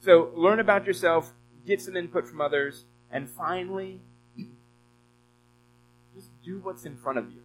So 0.00 0.30
learn 0.34 0.60
about 0.60 0.86
yourself, 0.86 1.32
get 1.66 1.80
some 1.80 1.96
input 1.96 2.26
from 2.26 2.40
others, 2.40 2.84
and 3.10 3.28
finally, 3.28 4.00
just 6.14 6.30
do 6.42 6.60
what's 6.60 6.84
in 6.84 6.96
front 6.96 7.18
of 7.18 7.30
you. 7.30 7.40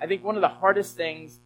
I 0.00 0.06
think 0.06 0.24
one 0.24 0.36
of 0.36 0.42
the 0.42 0.48
hardest 0.48 0.96
things, 0.96 1.38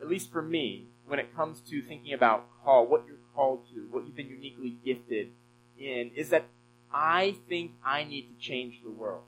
at 0.00 0.08
least 0.08 0.30
for 0.30 0.42
me, 0.42 0.88
when 1.06 1.18
it 1.18 1.34
comes 1.34 1.60
to 1.70 1.82
thinking 1.82 2.12
about 2.12 2.46
call, 2.64 2.86
what 2.86 3.04
you're 3.06 3.16
called 3.34 3.66
to, 3.74 3.86
what 3.90 4.04
you've 4.04 4.16
been 4.16 4.28
uniquely 4.28 4.76
gifted 4.84 5.30
in, 5.78 6.10
is 6.14 6.30
that 6.30 6.46
I 6.92 7.36
think 7.48 7.72
I 7.84 8.04
need 8.04 8.28
to 8.28 8.38
change 8.38 8.80
the 8.82 8.90
world. 8.90 9.22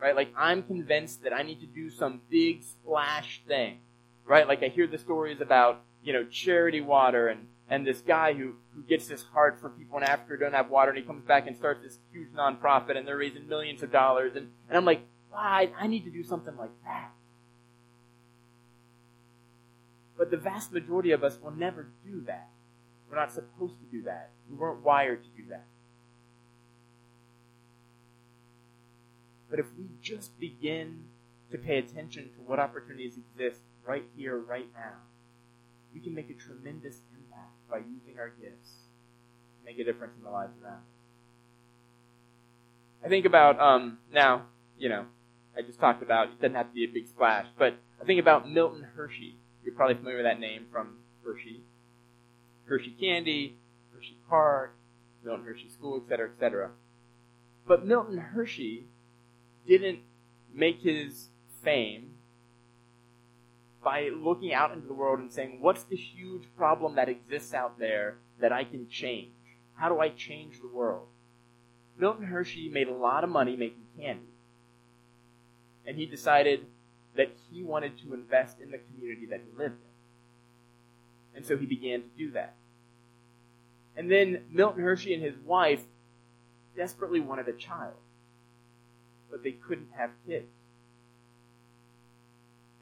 Right? 0.00 0.14
Like, 0.14 0.32
I'm 0.36 0.62
convinced 0.62 1.22
that 1.22 1.32
I 1.32 1.42
need 1.42 1.60
to 1.60 1.66
do 1.66 1.88
some 1.88 2.20
big 2.28 2.62
splash 2.62 3.42
thing. 3.46 3.78
Right? 4.26 4.46
Like, 4.46 4.62
I 4.62 4.68
hear 4.68 4.86
the 4.86 4.98
stories 4.98 5.40
about, 5.40 5.82
you 6.02 6.12
know, 6.12 6.24
charity 6.24 6.80
water 6.80 7.28
and 7.28 7.46
and 7.68 7.86
this 7.86 8.00
guy 8.00 8.34
who, 8.34 8.54
who 8.74 8.82
gets 8.82 9.08
this 9.08 9.22
heart 9.22 9.58
for 9.58 9.70
people 9.70 9.96
in 9.96 10.04
Africa 10.04 10.34
who 10.34 10.36
don't 10.36 10.52
have 10.52 10.70
water, 10.70 10.90
and 10.90 10.98
he 10.98 11.04
comes 11.04 11.24
back 11.24 11.46
and 11.46 11.56
starts 11.56 11.82
this 11.82 11.98
huge 12.12 12.28
nonprofit, 12.36 12.96
and 12.96 13.08
they're 13.08 13.16
raising 13.16 13.48
millions 13.48 13.82
of 13.82 13.90
dollars. 13.90 14.36
And, 14.36 14.48
and 14.68 14.76
I'm 14.76 14.84
like, 14.84 15.00
wow, 15.32 15.38
I, 15.38 15.70
I 15.78 15.86
need 15.86 16.04
to 16.04 16.10
do 16.10 16.22
something 16.22 16.56
like 16.56 16.70
that. 16.84 17.10
But 20.16 20.30
the 20.30 20.36
vast 20.36 20.72
majority 20.72 21.12
of 21.12 21.24
us 21.24 21.38
will 21.42 21.52
never 21.52 21.88
do 22.06 22.22
that. 22.26 22.48
We're 23.10 23.16
not 23.16 23.32
supposed 23.32 23.78
to 23.80 23.86
do 23.90 24.02
that. 24.04 24.30
We 24.50 24.56
weren't 24.56 24.82
wired 24.82 25.22
to 25.22 25.42
do 25.42 25.48
that. 25.50 25.66
But 29.50 29.58
if 29.58 29.66
we 29.78 29.84
just 30.02 30.38
begin 30.40 31.04
to 31.50 31.58
pay 31.58 31.78
attention 31.78 32.24
to 32.24 32.40
what 32.46 32.58
opportunities 32.58 33.16
exist 33.16 33.60
right 33.86 34.04
here, 34.16 34.38
right 34.38 34.66
now, 34.74 34.94
we 35.94 36.00
can 36.00 36.14
make 36.14 36.28
a 36.28 36.34
tremendous 36.34 36.96
impact 37.16 37.52
by 37.70 37.78
using 37.78 38.18
our 38.18 38.30
gifts 38.30 38.84
make 39.64 39.78
a 39.78 39.84
difference 39.84 40.12
in 40.18 40.24
the 40.24 40.30
lives 40.30 40.52
around 40.62 40.74
us. 40.74 40.82
I 43.04 43.08
think 43.08 43.26
about 43.26 43.60
um, 43.60 43.98
now, 44.12 44.46
you 44.78 44.88
know, 44.88 45.06
I 45.56 45.62
just 45.62 45.78
talked 45.78 46.02
about 46.02 46.28
it 46.28 46.40
doesn't 46.40 46.54
have 46.54 46.68
to 46.68 46.74
be 46.74 46.84
a 46.84 46.88
big 46.88 47.08
splash, 47.08 47.46
but 47.58 47.74
I 48.00 48.04
think 48.04 48.20
about 48.20 48.50
Milton 48.50 48.86
Hershey. 48.94 49.36
You're 49.64 49.74
probably 49.74 49.94
familiar 49.94 50.18
with 50.18 50.26
that 50.26 50.40
name 50.40 50.66
from 50.70 50.96
Hershey, 51.24 51.62
Hershey 52.66 52.96
Candy, 52.98 53.56
Hershey 53.94 54.16
Park, 54.28 54.74
Milton 55.24 55.44
Hershey 55.44 55.68
School, 55.68 56.02
etc., 56.02 56.30
etc. 56.30 56.70
But 57.66 57.86
Milton 57.86 58.18
Hershey 58.18 58.84
didn't 59.66 60.00
make 60.52 60.80
his 60.80 61.28
fame 61.62 62.10
by 63.82 64.08
looking 64.08 64.52
out 64.52 64.72
into 64.72 64.86
the 64.86 64.94
world 64.94 65.20
and 65.20 65.32
saying, 65.32 65.58
what's 65.60 65.84
the 65.84 65.96
huge 65.96 66.44
problem 66.56 66.94
that 66.96 67.08
exists 67.08 67.52
out 67.52 67.78
there 67.78 68.16
that 68.40 68.52
I 68.52 68.64
can 68.64 68.88
change? 68.88 69.30
How 69.74 69.88
do 69.88 70.00
I 70.00 70.08
change 70.08 70.60
the 70.60 70.68
world? 70.68 71.06
Milton 71.98 72.26
Hershey 72.26 72.68
made 72.68 72.88
a 72.88 72.94
lot 72.94 73.24
of 73.24 73.30
money 73.30 73.56
making 73.56 73.84
candy. 73.98 74.22
And 75.86 75.96
he 75.96 76.06
decided 76.06 76.66
that 77.16 77.30
he 77.50 77.62
wanted 77.62 77.98
to 77.98 78.14
invest 78.14 78.60
in 78.60 78.70
the 78.70 78.78
community 78.78 79.26
that 79.26 79.40
he 79.40 79.56
lived 79.56 79.74
in. 79.74 79.93
And 81.34 81.44
so 81.44 81.56
he 81.56 81.66
began 81.66 82.02
to 82.02 82.08
do 82.16 82.30
that. 82.32 82.54
And 83.96 84.10
then 84.10 84.44
Milton 84.50 84.82
Hershey 84.82 85.14
and 85.14 85.22
his 85.22 85.36
wife 85.44 85.82
desperately 86.76 87.20
wanted 87.20 87.48
a 87.48 87.52
child, 87.52 87.94
but 89.30 89.42
they 89.42 89.52
couldn't 89.52 89.88
have 89.96 90.10
kids. 90.26 90.50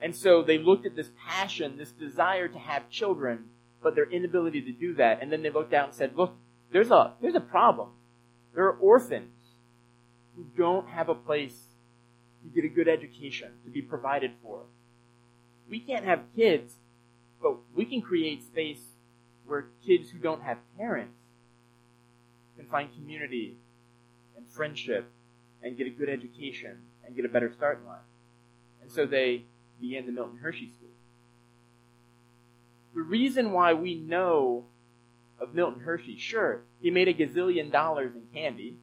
And 0.01 0.17
so 0.17 0.43
they 0.43 0.59
looked 0.59 0.85
at 0.85 0.97
this 0.97 1.11
passion, 1.29 1.77
this 1.77 1.93
desire 1.93 2.49
to 2.49 2.59
have 2.59 2.91
children, 2.91 3.45
but 3.83 3.95
their 3.95 4.11
inability 4.11 4.61
to 4.63 4.73
do 4.73 4.95
that. 4.95 5.23
And 5.23 5.31
then 5.31 5.43
they 5.43 5.51
looked 5.51 5.73
out 5.73 5.89
and 5.89 5.95
said, 5.95 6.17
look, 6.17 6.35
there's 6.73 6.91
a, 6.91 7.13
there's 7.21 7.35
a 7.35 7.41
problem. 7.41 7.91
There 8.55 8.65
are 8.65 8.77
orphans 8.77 9.31
who 10.35 10.45
don't 10.57 10.89
have 10.89 11.09
a 11.09 11.15
place 11.15 11.57
to 12.43 12.49
get 12.49 12.65
a 12.65 12.75
good 12.75 12.89
education, 12.89 13.51
to 13.65 13.71
be 13.71 13.83
provided 13.83 14.33
for. 14.43 14.63
We 15.71 15.79
can't 15.79 16.05
have 16.05 16.21
kids, 16.35 16.75
but 17.43 17.57
we 17.75 17.85
can 17.85 18.01
create 18.01 18.45
space 18.45 18.81
where 19.47 19.67
kids 19.85 20.11
who 20.11 20.19
don't 20.19 20.43
have 20.43 20.59
parents 20.79 21.19
can 22.57 22.67
find 22.67 22.95
community 22.95 23.57
and 24.37 24.47
friendship 24.49 25.11
and 25.63 25.77
get 25.77 25.87
a 25.87 25.91
good 25.91 26.09
education 26.09 26.79
and 27.05 27.17
get 27.17 27.25
a 27.25 27.29
better 27.29 27.53
start 27.53 27.81
in 27.81 27.87
life. 27.87 28.01
And 28.81 28.91
so 28.91 29.07
they 29.07 29.43
began 29.81 30.07
the 30.07 30.13
Milton 30.13 30.39
Hershey 30.39 30.69
School. 30.69 30.89
The 32.95 33.03
reason 33.03 33.53
why 33.53 33.73
we 33.73 33.95
know 33.95 34.65
of 35.41 35.55
Milton 35.55 35.81
Hershey, 35.81 36.17
sure, 36.19 36.63
he 36.81 36.91
made 36.91 37.09
a 37.09 37.15
gazillion 37.15 37.73
dollars 37.73 38.13
in 38.15 38.23
candy. 38.33 38.77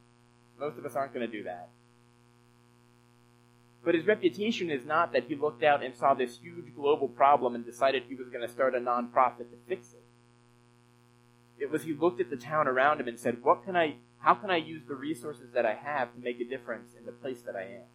Most 0.60 0.78
of 0.78 0.86
us 0.86 0.96
aren't 0.96 1.14
going 1.14 1.26
to 1.26 1.32
do 1.32 1.44
that. 1.44 1.70
But 3.90 3.96
his 3.96 4.06
reputation 4.06 4.70
is 4.70 4.86
not 4.86 5.14
that 5.14 5.24
he 5.24 5.36
looked 5.36 5.64
out 5.64 5.82
and 5.84 5.96
saw 5.96 6.14
this 6.14 6.38
huge 6.38 6.76
global 6.76 7.08
problem 7.08 7.56
and 7.56 7.66
decided 7.66 8.04
he 8.04 8.14
was 8.14 8.30
going 8.30 8.46
to 8.46 8.54
start 8.54 8.76
a 8.76 8.78
nonprofit 8.78 9.50
to 9.50 9.58
fix 9.68 9.94
it. 9.94 10.04
It 11.58 11.72
was 11.72 11.82
he 11.82 11.94
looked 11.94 12.22
at 12.22 12.30
the 12.30 12.38
town 12.38 12.68
around 12.68 13.02
him 13.02 13.08
and 13.08 13.20
said, 13.20 13.42
"What 13.42 13.64
can 13.66 13.76
I? 13.76 13.96
How 14.20 14.36
can 14.36 14.52
I 14.52 14.58
use 14.58 14.84
the 14.88 14.94
resources 14.94 15.54
that 15.56 15.66
I 15.66 15.74
have 15.74 16.14
to 16.14 16.20
make 16.20 16.40
a 16.40 16.46
difference 16.46 16.94
in 16.94 17.08
the 17.08 17.12
place 17.12 17.42
that 17.42 17.56
I 17.56 17.64
am?" 17.64 17.88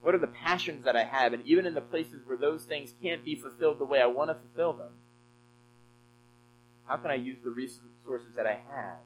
What 0.00 0.14
are 0.14 0.18
the 0.18 0.26
passions 0.26 0.84
that 0.84 0.96
I 0.96 1.04
have? 1.04 1.34
And 1.34 1.46
even 1.46 1.66
in 1.66 1.74
the 1.74 1.82
places 1.82 2.22
where 2.24 2.38
those 2.38 2.64
things 2.64 2.94
can't 3.02 3.22
be 3.22 3.34
fulfilled 3.34 3.78
the 3.78 3.84
way 3.84 4.00
I 4.00 4.06
want 4.06 4.30
to 4.30 4.36
fulfill 4.36 4.72
them, 4.72 4.92
how 6.86 6.96
can 6.96 7.10
I 7.10 7.16
use 7.16 7.42
the 7.44 7.50
resources 7.50 8.36
that 8.36 8.46
I 8.46 8.54
have 8.54 9.00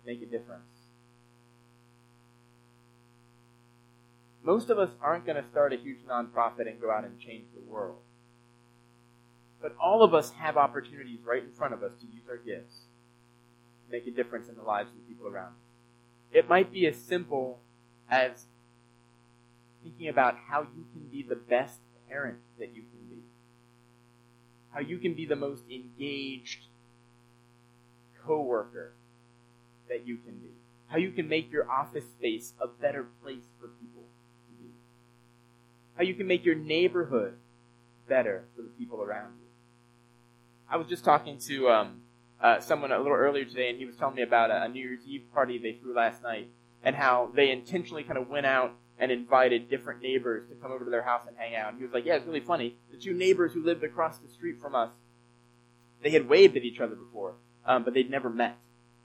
to 0.00 0.06
make 0.06 0.22
a 0.22 0.24
difference? 0.24 0.75
Most 4.46 4.70
of 4.70 4.78
us 4.78 4.90
aren't 5.02 5.26
going 5.26 5.42
to 5.42 5.50
start 5.50 5.72
a 5.72 5.76
huge 5.76 5.98
nonprofit 6.08 6.68
and 6.68 6.80
go 6.80 6.88
out 6.88 7.04
and 7.04 7.18
change 7.18 7.46
the 7.52 7.68
world. 7.68 7.98
But 9.60 9.74
all 9.82 10.04
of 10.04 10.14
us 10.14 10.30
have 10.38 10.56
opportunities 10.56 11.18
right 11.24 11.42
in 11.42 11.50
front 11.50 11.74
of 11.74 11.82
us 11.82 11.90
to 12.00 12.06
use 12.06 12.22
our 12.30 12.36
gifts 12.36 12.76
to 13.84 13.92
make 13.92 14.06
a 14.06 14.12
difference 14.12 14.48
in 14.48 14.54
the 14.54 14.62
lives 14.62 14.88
of 14.90 14.96
the 14.98 15.12
people 15.12 15.26
around 15.26 15.48
us. 15.48 15.66
It 16.30 16.48
might 16.48 16.72
be 16.72 16.86
as 16.86 16.96
simple 16.96 17.58
as 18.08 18.44
thinking 19.82 20.08
about 20.08 20.36
how 20.48 20.60
you 20.60 20.86
can 20.92 21.08
be 21.10 21.24
the 21.28 21.34
best 21.34 21.80
parent 22.08 22.38
that 22.60 22.68
you 22.68 22.82
can 22.82 23.16
be. 23.16 23.22
How 24.72 24.78
you 24.78 24.98
can 24.98 25.14
be 25.14 25.26
the 25.26 25.34
most 25.34 25.64
engaged 25.68 26.66
coworker 28.24 28.92
that 29.88 30.06
you 30.06 30.18
can 30.18 30.36
be. 30.36 30.50
How 30.86 30.98
you 30.98 31.10
can 31.10 31.28
make 31.28 31.50
your 31.50 31.68
office 31.68 32.04
space 32.16 32.52
a 32.60 32.68
better 32.68 33.06
place 33.24 33.42
for 33.58 33.66
people. 33.80 33.95
How 35.96 36.04
you 36.04 36.14
can 36.14 36.26
make 36.26 36.44
your 36.44 36.54
neighborhood 36.54 37.34
better 38.08 38.44
for 38.54 38.62
the 38.62 38.68
people 38.68 39.02
around 39.02 39.32
you. 39.40 39.46
I 40.68 40.76
was 40.76 40.88
just 40.88 41.04
talking 41.04 41.38
to 41.38 41.70
um, 41.70 42.00
uh, 42.40 42.60
someone 42.60 42.92
a 42.92 42.98
little 42.98 43.16
earlier 43.16 43.44
today, 43.44 43.70
and 43.70 43.78
he 43.78 43.86
was 43.86 43.96
telling 43.96 44.16
me 44.16 44.22
about 44.22 44.50
a, 44.50 44.64
a 44.64 44.68
New 44.68 44.80
Year's 44.80 45.06
Eve 45.06 45.24
party 45.32 45.58
they 45.58 45.72
threw 45.72 45.94
last 45.94 46.22
night, 46.22 46.48
and 46.82 46.94
how 46.94 47.30
they 47.34 47.50
intentionally 47.50 48.02
kind 48.02 48.18
of 48.18 48.28
went 48.28 48.46
out 48.46 48.74
and 48.98 49.12
invited 49.12 49.68
different 49.68 50.02
neighbors 50.02 50.48
to 50.48 50.54
come 50.56 50.72
over 50.72 50.84
to 50.84 50.90
their 50.90 51.02
house 51.02 51.22
and 51.26 51.36
hang 51.36 51.54
out. 51.54 51.70
And 51.70 51.78
he 51.78 51.84
was 51.84 51.92
like, 51.92 52.04
"Yeah, 52.04 52.16
it's 52.16 52.26
really 52.26 52.40
funny. 52.40 52.76
The 52.90 52.98
two 52.98 53.14
neighbors 53.14 53.52
who 53.52 53.62
lived 53.62 53.84
across 53.84 54.18
the 54.18 54.28
street 54.28 54.60
from 54.60 54.74
us, 54.74 54.92
they 56.02 56.10
had 56.10 56.28
waved 56.28 56.56
at 56.56 56.64
each 56.64 56.80
other 56.80 56.94
before, 56.94 57.34
um, 57.64 57.84
but 57.84 57.94
they'd 57.94 58.10
never 58.10 58.30
met. 58.30 58.58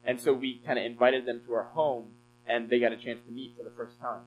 And 0.04 0.20
so 0.20 0.34
we 0.34 0.62
kind 0.66 0.80
of 0.80 0.86
invited 0.86 1.26
them 1.26 1.42
to 1.46 1.54
our 1.54 1.64
home, 1.64 2.08
and 2.48 2.70
they 2.70 2.80
got 2.80 2.92
a 2.92 2.98
chance 2.98 3.20
to 3.26 3.32
meet 3.32 3.56
for 3.58 3.64
the 3.64 3.70
first 3.70 4.00
time. 4.00 4.22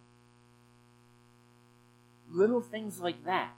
Little 2.35 2.61
things 2.61 2.99
like 3.01 3.24
that. 3.26 3.53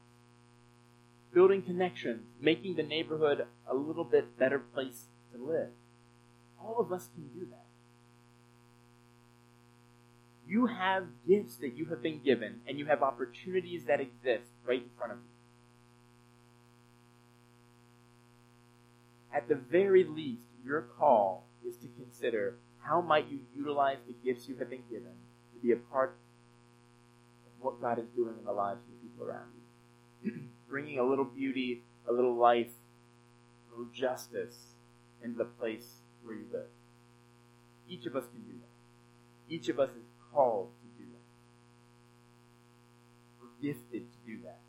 Building 1.32 1.62
connections, 1.62 2.26
making 2.38 2.76
the 2.76 2.82
neighborhood 2.82 3.46
a 3.66 3.74
little 3.74 4.04
bit 4.04 4.38
better 4.38 4.58
place 4.58 5.06
to 5.32 5.42
live. 5.42 5.70
All 6.62 6.78
of 6.78 6.92
us 6.92 7.08
can 7.14 7.28
do 7.28 7.46
that. 7.50 7.64
You 10.46 10.66
have 10.66 11.06
gifts 11.26 11.56
that 11.56 11.74
you 11.74 11.86
have 11.86 12.02
been 12.02 12.20
given, 12.22 12.60
and 12.68 12.78
you 12.78 12.84
have 12.84 13.02
opportunities 13.02 13.84
that 13.86 14.00
exist 14.00 14.50
right 14.66 14.82
in 14.82 14.90
front 14.96 15.12
of 15.12 15.18
you. 15.18 15.24
At 19.34 19.48
the 19.48 19.54
very 19.54 20.04
least, 20.04 20.48
your 20.64 20.82
call 20.82 21.46
is 21.66 21.76
to 21.78 21.88
consider 21.98 22.56
how 22.80 23.00
might 23.00 23.28
you 23.30 23.40
utilize 23.56 23.98
the 24.06 24.14
gifts 24.22 24.48
you 24.48 24.56
have 24.58 24.68
been 24.68 24.84
given 24.90 25.12
to 25.54 25.60
be 25.62 25.72
a 25.72 25.76
part 25.76 26.16
what 27.66 27.80
God 27.80 27.98
is 27.98 28.06
doing 28.14 28.34
in 28.38 28.44
the 28.44 28.52
lives 28.52 28.80
of 28.80 28.86
the 28.94 29.08
people 29.08 29.26
around 29.26 29.48
you. 30.22 30.32
Bringing 30.68 31.00
a 31.00 31.02
little 31.02 31.24
beauty, 31.24 31.82
a 32.08 32.12
little 32.12 32.36
life, 32.36 32.70
a 33.68 33.70
little 33.72 33.92
justice 33.92 34.54
into 35.22 35.36
the 35.36 35.44
place 35.44 35.96
where 36.22 36.36
you 36.36 36.44
live. 36.52 36.70
Each 37.88 38.06
of 38.06 38.14
us 38.14 38.24
can 38.32 38.42
do 38.42 38.52
that. 38.52 39.52
Each 39.52 39.68
of 39.68 39.80
us 39.80 39.90
is 39.90 40.06
called 40.32 40.70
to 40.80 41.02
do 41.02 41.10
that. 41.10 41.24
We're 43.42 43.72
gifted 43.72 44.12
to 44.12 44.18
do 44.24 44.42
that. 44.44 44.60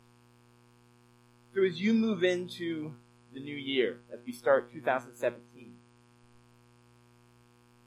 So 1.54 1.62
as 1.62 1.80
you 1.80 1.94
move 1.94 2.24
into 2.24 2.94
the 3.32 3.40
new 3.40 3.56
year, 3.56 3.98
as 4.12 4.18
we 4.26 4.32
start 4.32 4.72
2017, 4.72 5.72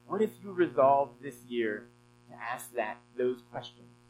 what 0.07 0.21
if 0.21 0.31
you 0.41 0.53
resolve 0.53 1.09
this 1.21 1.35
year 1.47 1.87
to 2.29 2.35
ask 2.35 2.73
that 2.75 2.97
those 3.17 3.41
questions? 3.51 4.00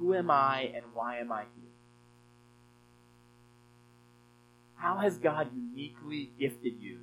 Who 0.00 0.14
am 0.14 0.30
I 0.30 0.72
and 0.74 0.82
why 0.94 1.18
am 1.18 1.30
I 1.30 1.42
here? 1.42 1.70
How 4.76 4.96
has 4.96 5.18
God 5.18 5.48
uniquely 5.54 6.30
gifted 6.40 6.80
you? 6.80 7.00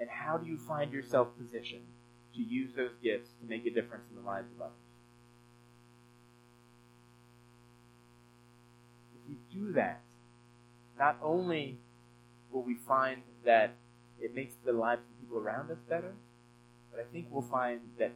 And 0.00 0.10
how 0.10 0.36
do 0.36 0.46
you 0.46 0.58
find 0.58 0.92
yourself 0.92 1.28
positioned 1.38 1.86
to 2.34 2.42
use 2.42 2.72
those 2.74 2.90
gifts 3.00 3.30
to 3.40 3.48
make 3.48 3.64
a 3.64 3.70
difference 3.70 4.06
in 4.10 4.16
the 4.16 4.28
lives 4.28 4.48
of 4.56 4.60
others? 4.60 4.72
If 9.14 9.30
you 9.30 9.66
do 9.66 9.72
that, 9.74 10.02
not 10.98 11.18
only 11.22 11.78
will 12.50 12.64
we 12.64 12.74
find 12.74 13.22
that 13.44 13.74
it 14.20 14.34
makes 14.34 14.54
the 14.64 14.72
lives 14.72 15.02
of 15.02 15.20
people 15.20 15.38
around 15.38 15.70
us 15.70 15.78
better, 15.88 16.14
but 16.90 16.98
I 16.98 17.04
think 17.12 17.28
we'll 17.30 17.42
find 17.42 17.80
that 18.00 18.14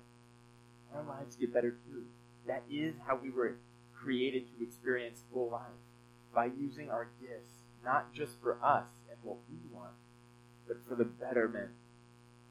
our 0.93 1.05
lives 1.05 1.37
get 1.37 1.55
better 1.55 1.71
too. 1.71 2.03
That 2.49 2.65
is 2.69 2.95
how 3.07 3.17
we 3.23 3.31
were 3.31 3.55
created 4.03 4.45
to 4.49 4.65
experience 4.65 5.23
full 5.33 5.51
life 5.51 5.81
by 6.35 6.47
using 6.59 6.91
our 6.91 7.09
gifts, 7.21 7.53
not 7.85 8.13
just 8.13 8.41
for 8.41 8.59
us 8.63 8.87
and 9.11 9.19
what 9.23 9.37
we 9.51 9.59
want, 9.73 9.93
but 10.67 10.77
for 10.89 10.95
the 10.95 11.05
betterment 11.05 11.71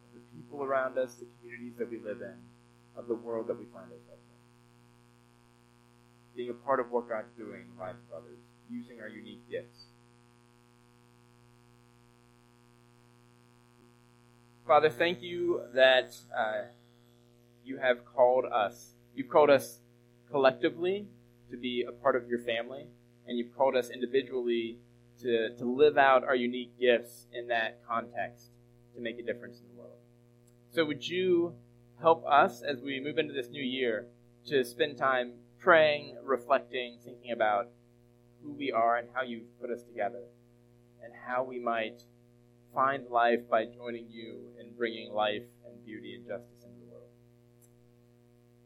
of 0.08 0.14
the 0.14 0.22
people 0.36 0.64
around 0.64 0.98
us, 0.98 1.16
the 1.16 1.26
communities 1.40 1.78
that 1.78 1.90
we 1.90 1.98
live 1.98 2.22
in, 2.22 2.36
of 2.98 3.08
the 3.08 3.16
world 3.16 3.48
that 3.48 3.58
we 3.58 3.66
find 3.66 3.86
ourselves 3.86 4.08
in. 4.10 4.38
Being 6.36 6.50
a 6.50 6.54
part 6.54 6.80
of 6.80 6.92
what 6.92 7.08
God's 7.08 7.32
doing 7.38 7.62
in 7.62 7.68
the 7.76 7.82
lives 7.82 8.00
of 8.12 8.24
others, 8.24 8.40
using 8.70 9.00
our 9.00 9.08
unique 9.08 9.50
gifts. 9.50 9.86
Father, 14.68 14.90
thank 14.90 15.24
you 15.24 15.62
that 15.74 16.16
uh, 16.38 16.66
you 17.66 17.78
have 17.78 18.06
called 18.06 18.46
us. 18.46 18.94
You've 19.16 19.30
called 19.30 19.50
us 19.50 19.80
collectively 20.30 21.08
to 21.52 21.58
be 21.58 21.86
a 21.88 21.92
part 21.92 22.16
of 22.16 22.28
your 22.28 22.40
family, 22.40 22.88
and 23.28 23.38
you've 23.38 23.56
called 23.56 23.76
us 23.76 23.90
individually 23.90 24.80
to, 25.22 25.56
to 25.56 25.66
live 25.66 25.98
out 25.98 26.24
our 26.24 26.36
unique 26.36 26.80
gifts 26.80 27.28
in 27.34 27.48
that 27.48 27.80
context 27.88 28.52
to 28.96 29.02
make 29.02 29.20
a 29.20 29.24
difference 29.24 29.60
in 29.60 29.68
the 29.68 29.82
world. 29.82 29.98
So, 30.72 30.86
would 30.86 31.08
you 31.08 31.54
help 32.02 32.26
us 32.26 32.62
as 32.62 32.82
we 32.82 33.00
move 33.00 33.18
into 33.18 33.34
this 33.34 33.50
new 33.50 33.64
year 33.64 34.08
to 34.48 34.64
spend 34.64 34.98
time 34.98 35.34
praying, 35.60 36.18
reflecting, 36.24 36.98
thinking 37.04 37.32
about 37.32 37.68
who 38.42 38.54
we 38.54 38.72
are 38.72 38.98
and 38.98 39.10
how 39.14 39.24
you've 39.24 39.60
put 39.60 39.70
us 39.70 39.84
together, 39.84 40.24
and 41.04 41.14
how 41.28 41.44
we 41.44 41.60
might 41.60 42.04
find 42.74 43.08
life 43.10 43.42
by 43.50 43.66
joining 43.66 44.08
you 44.10 44.38
in 44.60 44.72
bringing 44.78 45.12
life 45.12 45.44
and 45.66 45.84
beauty 45.86 46.16
and 46.16 46.26
justice. 46.26 46.59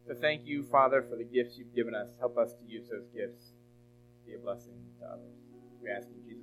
So 0.07 0.13
thank 0.13 0.45
you, 0.45 0.63
Father, 0.63 1.01
for 1.01 1.15
the 1.15 1.23
gifts 1.23 1.57
you've 1.57 1.73
given 1.73 1.95
us. 1.95 2.09
Help 2.19 2.37
us 2.37 2.53
to 2.53 2.71
use 2.71 2.89
those 2.89 3.07
gifts 3.15 3.51
to 4.19 4.27
be 4.27 4.35
a 4.35 4.39
blessing 4.39 4.73
to 4.99 5.05
others. 5.05 5.31
We 5.81 5.89
ask 5.89 6.07
in 6.07 6.23
Jesus'. 6.27 6.42